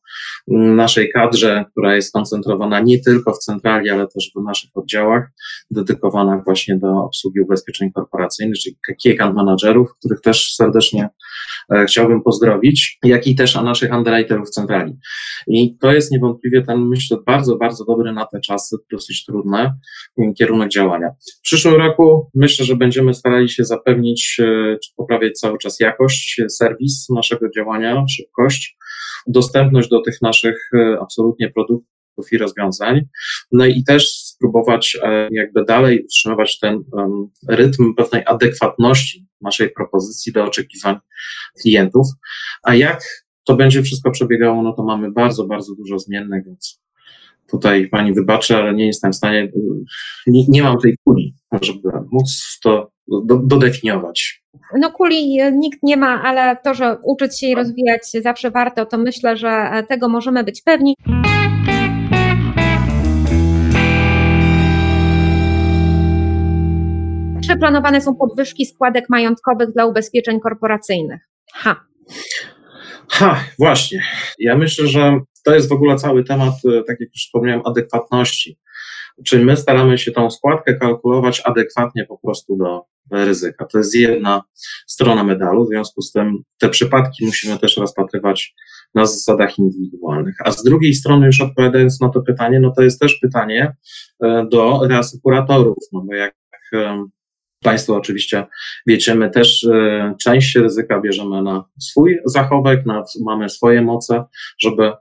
naszej 0.49 1.13
kadrze, 1.13 1.65
która 1.71 1.97
jest 1.97 2.09
skoncentrowana 2.09 2.81
nie 2.81 3.01
tylko 3.01 3.33
w 3.33 3.39
centrali, 3.39 3.91
ale 3.91 4.07
też 4.09 4.31
w 4.37 4.43
naszych 4.43 4.71
oddziałach, 4.75 5.31
dedykowana 5.71 6.43
właśnie 6.45 6.79
do 6.79 6.89
obsługi 6.89 7.41
ubezpieczeń 7.41 7.93
korporacyjnych, 7.93 8.59
czyli 8.59 8.77
key 9.03 9.15
account 9.15 9.37
managerów, 9.37 9.95
których 9.99 10.21
też 10.21 10.55
serdecznie 10.55 11.09
chciałbym 11.87 12.23
pozdrowić, 12.23 12.99
jak 13.05 13.27
i 13.27 13.35
też 13.35 13.57
o 13.57 13.63
naszych 13.63 13.93
underwriterów 13.93 14.51
centrali. 14.51 14.93
I 15.47 15.77
to 15.79 15.93
jest 15.93 16.13
niewątpliwie 16.13 16.63
ten, 16.63 16.81
myślę, 16.81 17.17
bardzo, 17.27 17.57
bardzo 17.57 17.85
dobry 17.85 18.13
na 18.13 18.27
te 18.27 18.41
czasy, 18.41 18.77
dosyć 18.93 19.25
trudne, 19.25 19.75
kierunek 20.39 20.71
działania. 20.71 21.11
W 21.39 21.41
przyszłym 21.43 21.75
roku 21.75 22.31
myślę, 22.35 22.65
że 22.67 22.77
będziemy 22.77 23.15
starali 23.15 23.49
się 23.49 23.65
zapewnić, 23.65 24.35
czy 24.85 24.91
poprawiać 24.97 25.33
cały 25.33 25.59
czas 25.59 25.81
jakość, 25.81 26.41
serwis 26.49 27.09
naszego 27.11 27.47
działania, 27.57 28.05
szybkość, 28.11 28.77
dostępność 29.27 29.89
do 29.89 30.01
tych 30.01 30.23
naszych 30.23 30.71
e, 30.75 30.99
absolutnie 31.01 31.51
produktów 31.51 32.33
i 32.33 32.39
rozwiązań. 32.39 33.01
No 33.53 33.67
i 33.67 33.85
też 33.85 34.11
spróbować 34.11 34.97
e, 35.03 35.29
jakby 35.31 35.65
dalej 35.65 36.05
utrzymywać 36.05 36.59
ten 36.59 36.85
rytm 37.49 37.95
pewnej 37.95 38.23
adekwatności 38.27 39.27
naszej 39.45 39.71
propozycji 39.71 40.33
do 40.33 40.45
oczekiwań 40.45 40.97
klientów. 41.63 42.07
A 42.63 42.75
jak 42.75 43.03
to 43.45 43.57
będzie 43.57 43.83
wszystko 43.83 44.11
przebiegało, 44.11 44.63
no 44.63 44.73
to 44.73 44.85
mamy 44.85 45.11
bardzo, 45.11 45.47
bardzo 45.47 45.75
dużo 45.75 45.99
zmiennych, 45.99 46.45
więc 46.45 46.81
tutaj 47.51 47.89
pani 47.89 48.13
wybaczy, 48.13 48.57
ale 48.57 48.75
nie 48.75 48.87
jestem 48.87 49.13
w 49.13 49.17
stanie, 49.17 49.53
nie, 50.27 50.45
nie 50.49 50.63
mam 50.63 50.79
tej 50.79 50.97
kuli, 51.05 51.35
żeby 51.63 51.89
móc 52.13 52.59
to 52.63 52.91
do, 53.09 53.37
dodefiniować. 53.37 54.45
No 54.79 54.91
kuli 54.91 55.39
nikt 55.53 55.79
nie 55.83 55.97
ma, 55.97 56.23
ale 56.23 56.57
to, 56.57 56.75
że 56.75 56.97
uczyć 57.05 57.41
się 57.41 57.47
i 57.47 57.55
rozwijać 57.55 58.11
zawsze 58.23 58.51
warto, 58.51 58.87
to 58.87 58.99
myślę, 58.99 59.37
że 59.37 59.85
tego 59.89 60.09
możemy 60.09 60.45
być 60.45 60.63
pewni. 60.63 60.95
Czy 67.47 67.57
planowane 67.57 68.01
są 68.01 68.15
podwyżki 68.15 68.67
składek 68.67 69.05
majątkowych 69.11 69.73
dla 69.73 69.87
ubezpieczeń 69.87 70.41
korporacyjnych? 70.41 71.21
Ha. 71.53 71.85
Ha, 73.09 73.45
właśnie. 73.59 74.03
Ja 74.39 74.57
myślę, 74.57 74.87
że 74.87 75.21
to 75.45 75.55
jest 75.55 75.69
w 75.69 75.73
ogóle 75.73 75.97
cały 75.97 76.25
temat, 76.25 76.55
e, 76.55 76.83
tak 76.85 77.01
jak 77.01 77.09
już 77.15 77.23
wspomniałem, 77.23 77.63
adekwatności. 77.65 78.59
Czyli 79.25 79.45
my 79.45 79.57
staramy 79.57 79.99
się 79.99 80.13
tą 80.13 80.31
składkę 80.31 80.75
kalkulować 80.75 81.43
adekwatnie 81.45 82.07
po 82.07 82.19
prostu 82.19 82.57
do 82.57 82.85
ryzyka. 83.11 83.67
To 83.67 83.79
jest 83.79 83.95
jedna 83.95 84.43
strona 84.87 85.25
medalu, 85.25 85.65
w 85.65 85.69
związku 85.69 86.03
z 86.03 86.13
tym 86.13 86.43
te 86.59 86.69
przypadki 86.69 87.27
musimy 87.27 87.59
też 87.59 87.77
rozpatrywać 87.77 88.55
na 88.95 89.07
zasadach 89.07 89.59
indywidualnych. 89.59 90.37
A 90.45 90.51
z 90.51 90.63
drugiej 90.63 90.95
strony, 90.95 91.27
już 91.27 91.41
odpowiadając 91.41 92.01
na 92.01 92.09
to 92.09 92.23
pytanie, 92.23 92.61
no 92.61 92.73
to 92.77 92.83
jest 92.83 93.01
też 93.01 93.19
pytanie 93.23 93.77
e, 94.23 94.47
do 94.51 94.81
reasykuratorów, 94.89 95.79
no 95.93 96.01
bo 96.01 96.15
jak 96.15 96.35
Państwo 97.65 97.97
oczywiście 97.97 98.47
wiecie, 98.87 99.15
my 99.15 99.31
też 99.31 99.65
e, 99.65 100.15
część 100.23 100.57
ryzyka 100.57 101.01
bierzemy 101.01 101.43
na 101.43 101.65
swój 101.81 102.19
zachowek, 102.27 102.87
na, 102.87 103.05
mamy 103.25 103.49
swoje 103.49 103.83
moce, 103.83 104.25
żeby 104.59 104.93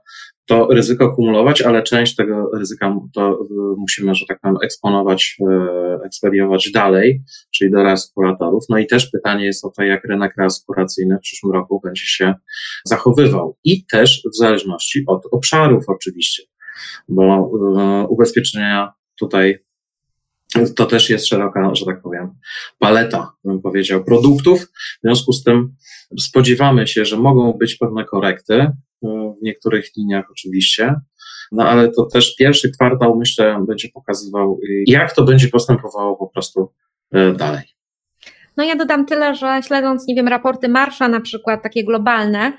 to 0.46 0.68
ryzyko 0.70 1.14
kumulować, 1.14 1.62
ale 1.62 1.82
część 1.82 2.16
tego 2.16 2.50
ryzyka 2.58 2.96
to 3.14 3.38
musimy, 3.78 4.14
że 4.14 4.26
tak 4.26 4.40
powiem, 4.40 4.56
eksponować, 4.64 5.36
y, 5.40 6.04
ekspediować 6.06 6.70
dalej, 6.72 7.22
czyli 7.54 7.70
do 7.70 7.82
reasekuratorów. 7.82 8.64
No 8.68 8.78
i 8.78 8.86
też 8.86 9.10
pytanie 9.10 9.44
jest 9.44 9.64
o 9.64 9.70
to, 9.70 9.82
jak 9.82 10.04
rynek 10.04 10.34
reasekuracyjny 10.38 11.16
w 11.18 11.20
przyszłym 11.20 11.52
roku 11.52 11.80
będzie 11.84 12.06
się 12.06 12.34
zachowywał. 12.84 13.56
I 13.64 13.86
też 13.86 14.22
w 14.34 14.36
zależności 14.36 15.04
od 15.06 15.26
obszarów 15.32 15.84
oczywiście, 15.88 16.42
bo 17.08 17.50
y, 18.04 18.08
ubezpieczenia 18.08 18.92
tutaj 19.18 19.63
to 20.76 20.86
też 20.86 21.10
jest 21.10 21.26
szeroka, 21.26 21.74
że 21.74 21.86
tak 21.86 22.02
powiem, 22.02 22.30
paleta, 22.78 23.32
bym 23.44 23.62
powiedział, 23.62 24.04
produktów. 24.04 24.62
W 24.62 25.00
związku 25.02 25.32
z 25.32 25.44
tym 25.44 25.74
spodziewamy 26.18 26.86
się, 26.86 27.04
że 27.04 27.16
mogą 27.16 27.52
być 27.52 27.76
pewne 27.76 28.04
korekty, 28.04 28.66
w 29.40 29.42
niektórych 29.42 29.90
liniach 29.96 30.30
oczywiście. 30.30 30.94
No 31.52 31.68
ale 31.68 31.90
to 31.90 32.06
też 32.06 32.36
pierwszy 32.36 32.70
kwartał, 32.70 33.16
myślę, 33.16 33.64
będzie 33.68 33.88
pokazywał, 33.94 34.60
jak 34.86 35.14
to 35.14 35.24
będzie 35.24 35.48
postępowało 35.48 36.16
po 36.16 36.28
prostu 36.28 36.72
e, 37.12 37.32
dalej. 37.32 37.62
No 38.56 38.64
ja 38.64 38.76
dodam 38.76 39.06
tyle, 39.06 39.34
że 39.34 39.60
śledząc, 39.66 40.06
nie 40.06 40.14
wiem, 40.14 40.28
raporty 40.28 40.68
Marsza 40.68 41.08
na 41.08 41.20
przykład, 41.20 41.62
takie 41.62 41.84
globalne, 41.84 42.52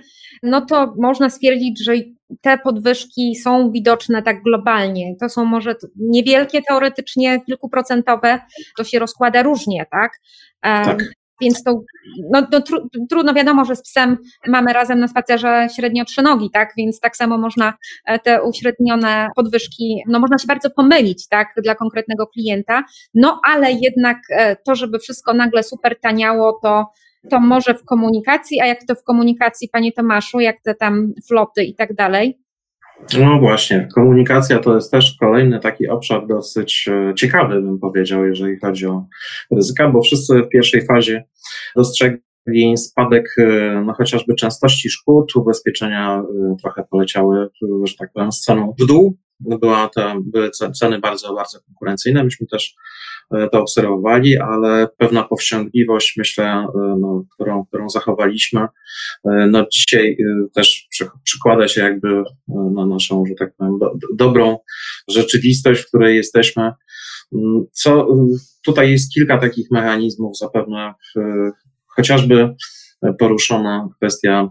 no 0.44 0.62
to 0.62 0.94
można 0.98 1.30
stwierdzić, 1.30 1.84
że 1.84 1.94
te 2.42 2.58
podwyżki 2.58 3.36
są 3.36 3.72
widoczne 3.72 4.22
tak 4.24 4.44
globalnie. 4.44 5.16
To 5.20 5.30
są 5.30 5.46
może 5.46 5.76
niewielkie 5.96 6.62
teoretycznie, 6.62 7.42
kilkuprocentowe, 7.46 8.40
to 8.78 8.84
się 8.84 9.00
rozkłada 9.00 9.44
różnie, 9.44 9.86
tak? 9.92 10.12
tak. 10.62 10.98
Więc 11.42 11.64
to 11.64 11.82
no, 12.32 12.48
no 12.52 12.62
tru, 12.62 12.90
trudno 13.10 13.34
wiadomo, 13.34 13.66
że 13.66 13.76
z 13.76 13.82
psem 13.82 14.18
mamy 14.48 14.74
razem 14.74 15.00
na 15.00 15.08
spacerze 15.08 15.68
średnio 15.76 16.06
trzy 16.06 16.22
nogi, 16.22 16.50
tak? 16.54 16.74
Więc 16.78 17.00
tak 17.00 17.18
samo 17.18 17.38
można 17.38 17.74
e, 18.06 18.20
te 18.20 18.44
uśrednione 18.44 19.30
podwyżki, 19.36 20.04
no 20.08 20.20
można 20.20 20.38
się 20.38 20.48
bardzo 20.48 20.70
pomylić, 20.70 21.28
tak, 21.28 21.48
dla 21.64 21.76
konkretnego 21.76 22.28
klienta. 22.28 22.84
No 23.14 23.42
ale 23.48 23.72
jednak 23.72 24.18
e, 24.30 24.56
to, 24.56 24.76
żeby 24.76 25.00
wszystko 25.00 25.34
nagle 25.34 25.64
super 25.64 26.00
taniało, 26.00 26.60
to 26.64 26.86
to 27.30 27.40
może 27.40 27.74
w 27.74 27.86
komunikacji, 27.86 28.62
a 28.62 28.66
jak 28.66 28.84
to 28.88 28.96
w 28.96 29.04
komunikacji, 29.04 29.70
panie 29.70 29.92
Tomaszu, 29.92 30.40
jak 30.40 30.62
te 30.62 30.76
tam 30.76 31.14
floty 31.28 31.64
i 31.64 31.76
tak 31.76 31.94
dalej? 31.96 32.46
No 33.20 33.40
właśnie, 33.40 33.88
komunikacja 33.96 34.60
to 34.60 34.76
jest 34.76 34.92
też 34.92 35.18
kolejny 35.20 35.60
taki 35.60 35.88
obszar 35.88 36.28
dosyć 36.28 36.90
e, 36.92 37.14
ciekawy, 37.16 37.62
bym 37.62 37.80
powiedział, 37.80 38.26
jeżeli 38.26 38.60
chodzi 38.60 38.86
o 38.86 39.08
ryzyka, 39.52 39.90
bo 39.90 40.02
wszyscy 40.02 40.42
w 40.42 40.50
pierwszej 40.50 40.86
fazie 40.86 41.24
dostrzegli 41.76 42.78
spadek 42.78 43.36
e, 43.38 43.82
no, 43.86 43.94
chociażby 43.94 44.36
częstości 44.36 44.90
szkód, 44.90 45.36
ubezpieczenia 45.36 46.20
e, 46.20 46.56
trochę 46.62 46.84
poleciały, 46.92 47.50
że 47.84 47.94
tak 48.00 48.10
powiem, 48.14 48.32
z 48.32 48.42
ceną 48.42 48.76
w 48.80 48.86
dół. 48.86 49.18
Była 49.40 49.90
to, 49.96 50.16
były 50.26 50.50
ceny 50.52 51.00
bardzo, 51.00 51.36
bardzo 51.36 51.60
konkurencyjne. 51.66 52.24
Myśmy 52.24 52.48
też 52.48 52.76
to 53.52 53.62
obserwowali, 53.62 54.38
ale 54.38 54.88
pewna 54.98 55.24
powściągliwość, 55.24 56.14
myślę, 56.18 56.46
e, 56.46 56.68
no, 57.00 57.24
którą, 57.34 57.66
którą 57.66 57.90
zachowaliśmy, 57.90 58.62
e, 58.62 58.68
no 59.26 59.66
dzisiaj 59.72 60.18
też 60.56 60.88
przykłada 61.24 61.68
się 61.68 61.82
jakby 61.82 62.24
na 62.48 62.86
naszą, 62.86 63.24
że 63.26 63.36
tak 63.36 63.56
powiem, 63.58 63.80
do, 63.80 63.92
dobrą 64.16 64.58
rzeczywistość, 65.08 65.82
w 65.82 65.88
której 65.88 66.16
jesteśmy. 66.16 66.72
Mm, 67.34 67.66
co 67.72 68.08
tutaj 68.66 68.92
jest 68.92 69.14
kilka 69.14 69.38
takich 69.38 69.72
mechanizmów, 69.72 70.38
zapewne 70.38 70.94
chociażby 71.88 72.56
poruszona 73.20 73.90
kwestia 73.98 74.50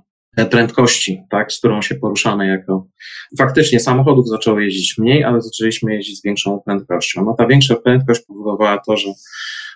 prędkości, 0.50 1.22
tak, 1.30 1.52
z 1.52 1.58
którą 1.58 1.82
się 1.82 1.94
poruszamy 1.94 2.46
jako. 2.46 2.86
Faktycznie 3.38 3.80
samochodów 3.80 4.28
zaczęło 4.28 4.60
jeździć 4.60 4.98
mniej, 4.98 5.24
ale 5.24 5.40
zaczęliśmy 5.40 5.94
jeździć 5.94 6.18
z 6.18 6.22
większą 6.24 6.60
prędkością. 6.66 7.24
No 7.24 7.34
ta 7.38 7.46
większa 7.46 7.76
prędkość 7.76 8.20
powodowała 8.28 8.78
to, 8.86 8.96
że 8.96 9.08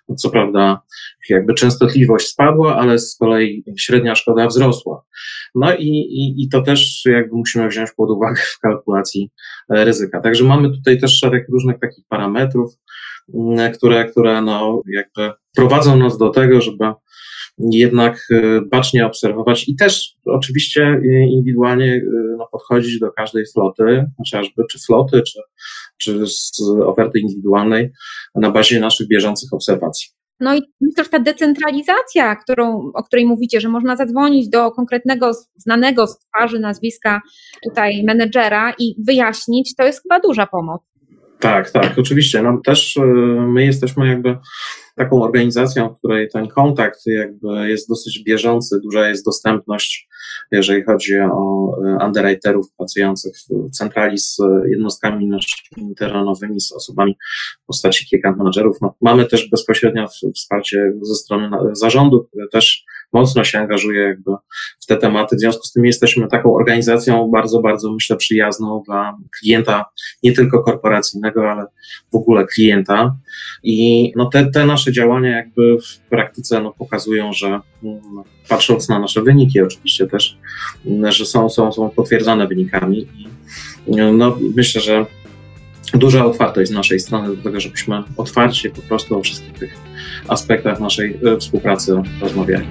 no, 0.09 0.15
co 0.15 0.31
prawda 0.31 0.83
jakby 1.29 1.55
częstotliwość 1.55 2.27
spadła, 2.27 2.77
ale 2.77 2.99
z 2.99 3.17
kolei 3.17 3.65
średnia 3.79 4.15
szkoda 4.15 4.47
wzrosła. 4.47 5.05
No 5.55 5.75
i, 5.75 5.89
i, 5.89 6.43
i 6.43 6.49
to 6.49 6.63
też 6.63 7.03
jakby 7.05 7.37
musimy 7.37 7.69
wziąć 7.69 7.91
pod 7.97 8.11
uwagę 8.11 8.41
w 8.57 8.59
kalkulacji 8.59 9.31
e, 9.75 9.85
ryzyka. 9.85 10.21
Także 10.21 10.45
mamy 10.45 10.71
tutaj 10.71 11.01
też 11.01 11.19
szereg 11.19 11.47
różnych 11.53 11.79
takich 11.81 12.05
parametrów, 12.09 12.75
które, 13.75 14.05
które 14.05 14.43
no 14.43 14.83
jakby 14.95 15.33
prowadzą 15.57 15.97
nas 15.97 16.19
do 16.19 16.31
tego, 16.31 16.61
żeby 16.61 16.85
jednak 17.73 18.27
e, 18.31 18.61
bacznie 18.61 19.07
obserwować 19.07 19.69
i 19.69 19.77
też 19.77 20.17
oczywiście 20.25 20.83
e, 20.83 21.01
indywidualnie 21.29 21.95
e, 21.95 22.03
no, 22.39 22.49
podchodzić 22.53 22.99
do 22.99 23.13
każdej 23.13 23.45
floty, 23.55 24.05
chociażby 24.19 24.63
czy 24.71 24.79
floty, 24.87 25.23
czy, 25.23 25.41
czy 25.99 26.27
z 26.27 26.53
oferty 26.87 27.21
indywidualnej 27.21 27.93
na 28.35 28.51
bazie 28.51 28.81
naszych 28.81 29.09
bieżących 29.09 29.53
obserwacji. 29.53 30.09
No 30.41 30.55
i 30.57 30.63
też 30.97 31.09
ta 31.09 31.19
decentralizacja, 31.19 32.37
którą, 32.37 32.91
o 32.95 33.03
której 33.03 33.27
mówicie, 33.27 33.61
że 33.61 33.69
można 33.69 33.97
zadzwonić 33.97 34.49
do 34.49 34.71
konkretnego, 34.71 35.31
znanego 35.57 36.07
z 36.07 36.19
twarzy, 36.19 36.59
nazwiska 36.59 37.21
tutaj 37.65 38.05
menedżera 38.05 38.75
i 38.79 38.95
wyjaśnić, 39.07 39.75
to 39.75 39.85
jest 39.85 40.03
chyba 40.03 40.21
duża 40.21 40.47
pomoc. 40.47 40.83
Tak, 41.41 41.71
tak, 41.71 41.99
oczywiście. 41.99 42.43
No 42.43 42.61
też 42.65 42.99
my 43.49 43.65
jesteśmy 43.65 44.09
jakby 44.09 44.37
taką 44.99 45.23
organizacją, 45.23 45.89
w 45.89 45.99
której 45.99 46.29
ten 46.29 46.49
kontakt 46.49 47.01
jakby 47.07 47.69
jest 47.69 47.89
dosyć 47.89 48.23
bieżący, 48.25 48.81
duża 48.83 49.09
jest 49.09 49.25
dostępność 49.25 50.09
jeżeli 50.53 50.83
chodzi 50.83 51.21
o 51.21 51.73
underwriterów 52.07 52.73
pracujących 52.77 53.33
w 53.37 53.71
centrali 53.71 54.19
z 54.19 54.39
jednostkami 54.71 55.29
naszymi 55.29 55.95
terenowymi, 55.97 56.61
z 56.61 56.73
osobami 56.73 57.17
w 57.63 57.67
postaci 57.67 58.07
key 58.11 58.33
managerów. 58.37 58.77
No, 58.81 58.95
mamy 59.01 59.25
też 59.25 59.51
bezpośrednio 59.51 60.07
wsparcie 60.35 60.93
ze 61.03 61.15
strony 61.15 61.51
zarządu, 61.73 62.25
które 62.25 62.49
też 62.49 62.85
mocno 63.13 63.45
się 63.45 63.59
angażuje 63.59 64.01
jakby 64.01 64.31
w 64.81 64.87
te 64.87 64.97
tematy. 64.97 65.37
W 65.37 65.41
związku 65.41 65.63
z 65.63 65.73
tym 65.73 65.87
jesteśmy 65.87 66.29
taką 66.29 66.55
organizacją 66.55 67.31
bardzo, 67.33 67.61
bardzo 67.61 67.93
myślę 67.93 68.17
przyjazną 68.17 68.83
dla 68.87 69.17
klienta, 69.41 69.85
nie 70.23 70.33
tylko 70.33 70.63
korporacyjnego, 70.63 71.51
ale 71.51 71.67
w 72.13 72.17
ogóle 72.17 72.47
klienta. 72.47 73.17
I 73.63 74.13
no 74.17 74.27
te, 74.27 74.51
te 74.51 74.67
nasze 74.67 74.93
działania 74.93 75.37
jakby 75.37 75.79
w 75.79 76.09
praktyce 76.09 76.61
no, 76.61 76.73
pokazują, 76.79 77.33
że 77.33 77.61
no, 77.83 78.25
patrząc 78.49 78.89
na 78.89 78.99
nasze 78.99 79.23
wyniki 79.23 79.61
oczywiście 79.61 80.07
też, 80.07 80.39
że 81.09 81.27
są, 81.27 81.49
są, 81.49 81.73
są 81.73 81.91
potwierdzone 81.91 82.47
wynikami 82.47 83.09
i 83.17 83.29
no, 84.13 84.39
myślę, 84.57 84.81
że 84.81 85.07
duża 85.95 86.25
otwartość 86.25 86.71
z 86.71 86.75
naszej 86.75 87.01
strony 87.01 87.37
do 87.37 87.43
tego, 87.43 87.61
żebyśmy 87.61 88.03
otwarcie 88.17 88.71
po 88.71 88.83
prostu 88.83 89.19
o 89.19 89.23
wszystkich 89.23 89.53
tych 89.53 89.88
aspektach 90.31 90.81
naszej 90.81 91.19
e, 91.27 91.37
współpracy 91.37 92.03
rozmawiali. 92.21 92.67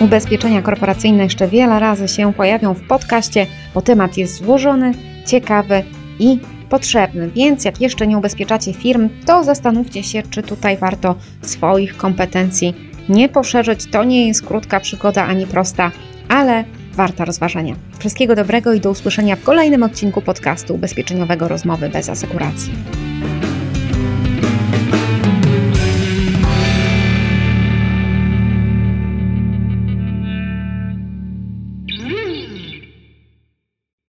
Ubezpieczenia 0.00 0.62
korporacyjne 0.62 1.24
jeszcze 1.24 1.48
wiele 1.48 1.80
razy 1.80 2.08
się 2.08 2.32
pojawią 2.32 2.74
w 2.74 2.86
podcaście, 2.86 3.46
bo 3.74 3.82
temat 3.82 4.16
jest 4.16 4.34
złożony, 4.34 4.92
ciekawy 5.26 5.82
i 6.18 6.38
potrzebny. 6.68 7.30
Więc 7.30 7.64
jak 7.64 7.80
jeszcze 7.80 8.06
nie 8.06 8.18
ubezpieczacie 8.18 8.72
firm, 8.72 9.08
to 9.26 9.44
zastanówcie 9.44 10.02
się, 10.02 10.22
czy 10.30 10.42
tutaj 10.42 10.76
warto 10.76 11.14
swoich 11.42 11.96
kompetencji 11.96 12.74
nie 13.08 13.28
poszerzyć. 13.28 13.90
To 13.90 14.04
nie 14.04 14.28
jest 14.28 14.46
krótka 14.46 14.80
przygoda 14.80 15.24
ani 15.24 15.46
prosta, 15.46 15.90
ale 16.28 16.64
warta 16.96 17.24
rozważenia. 17.24 17.76
Wszystkiego 17.98 18.34
dobrego 18.34 18.72
i 18.72 18.80
do 18.80 18.90
usłyszenia 18.90 19.36
w 19.36 19.42
kolejnym 19.42 19.82
odcinku 19.82 20.22
podcastu 20.22 20.74
ubezpieczeniowego 20.74 21.48
Rozmowy 21.48 21.88
bez 21.88 22.08
asekuracji. 22.08 22.72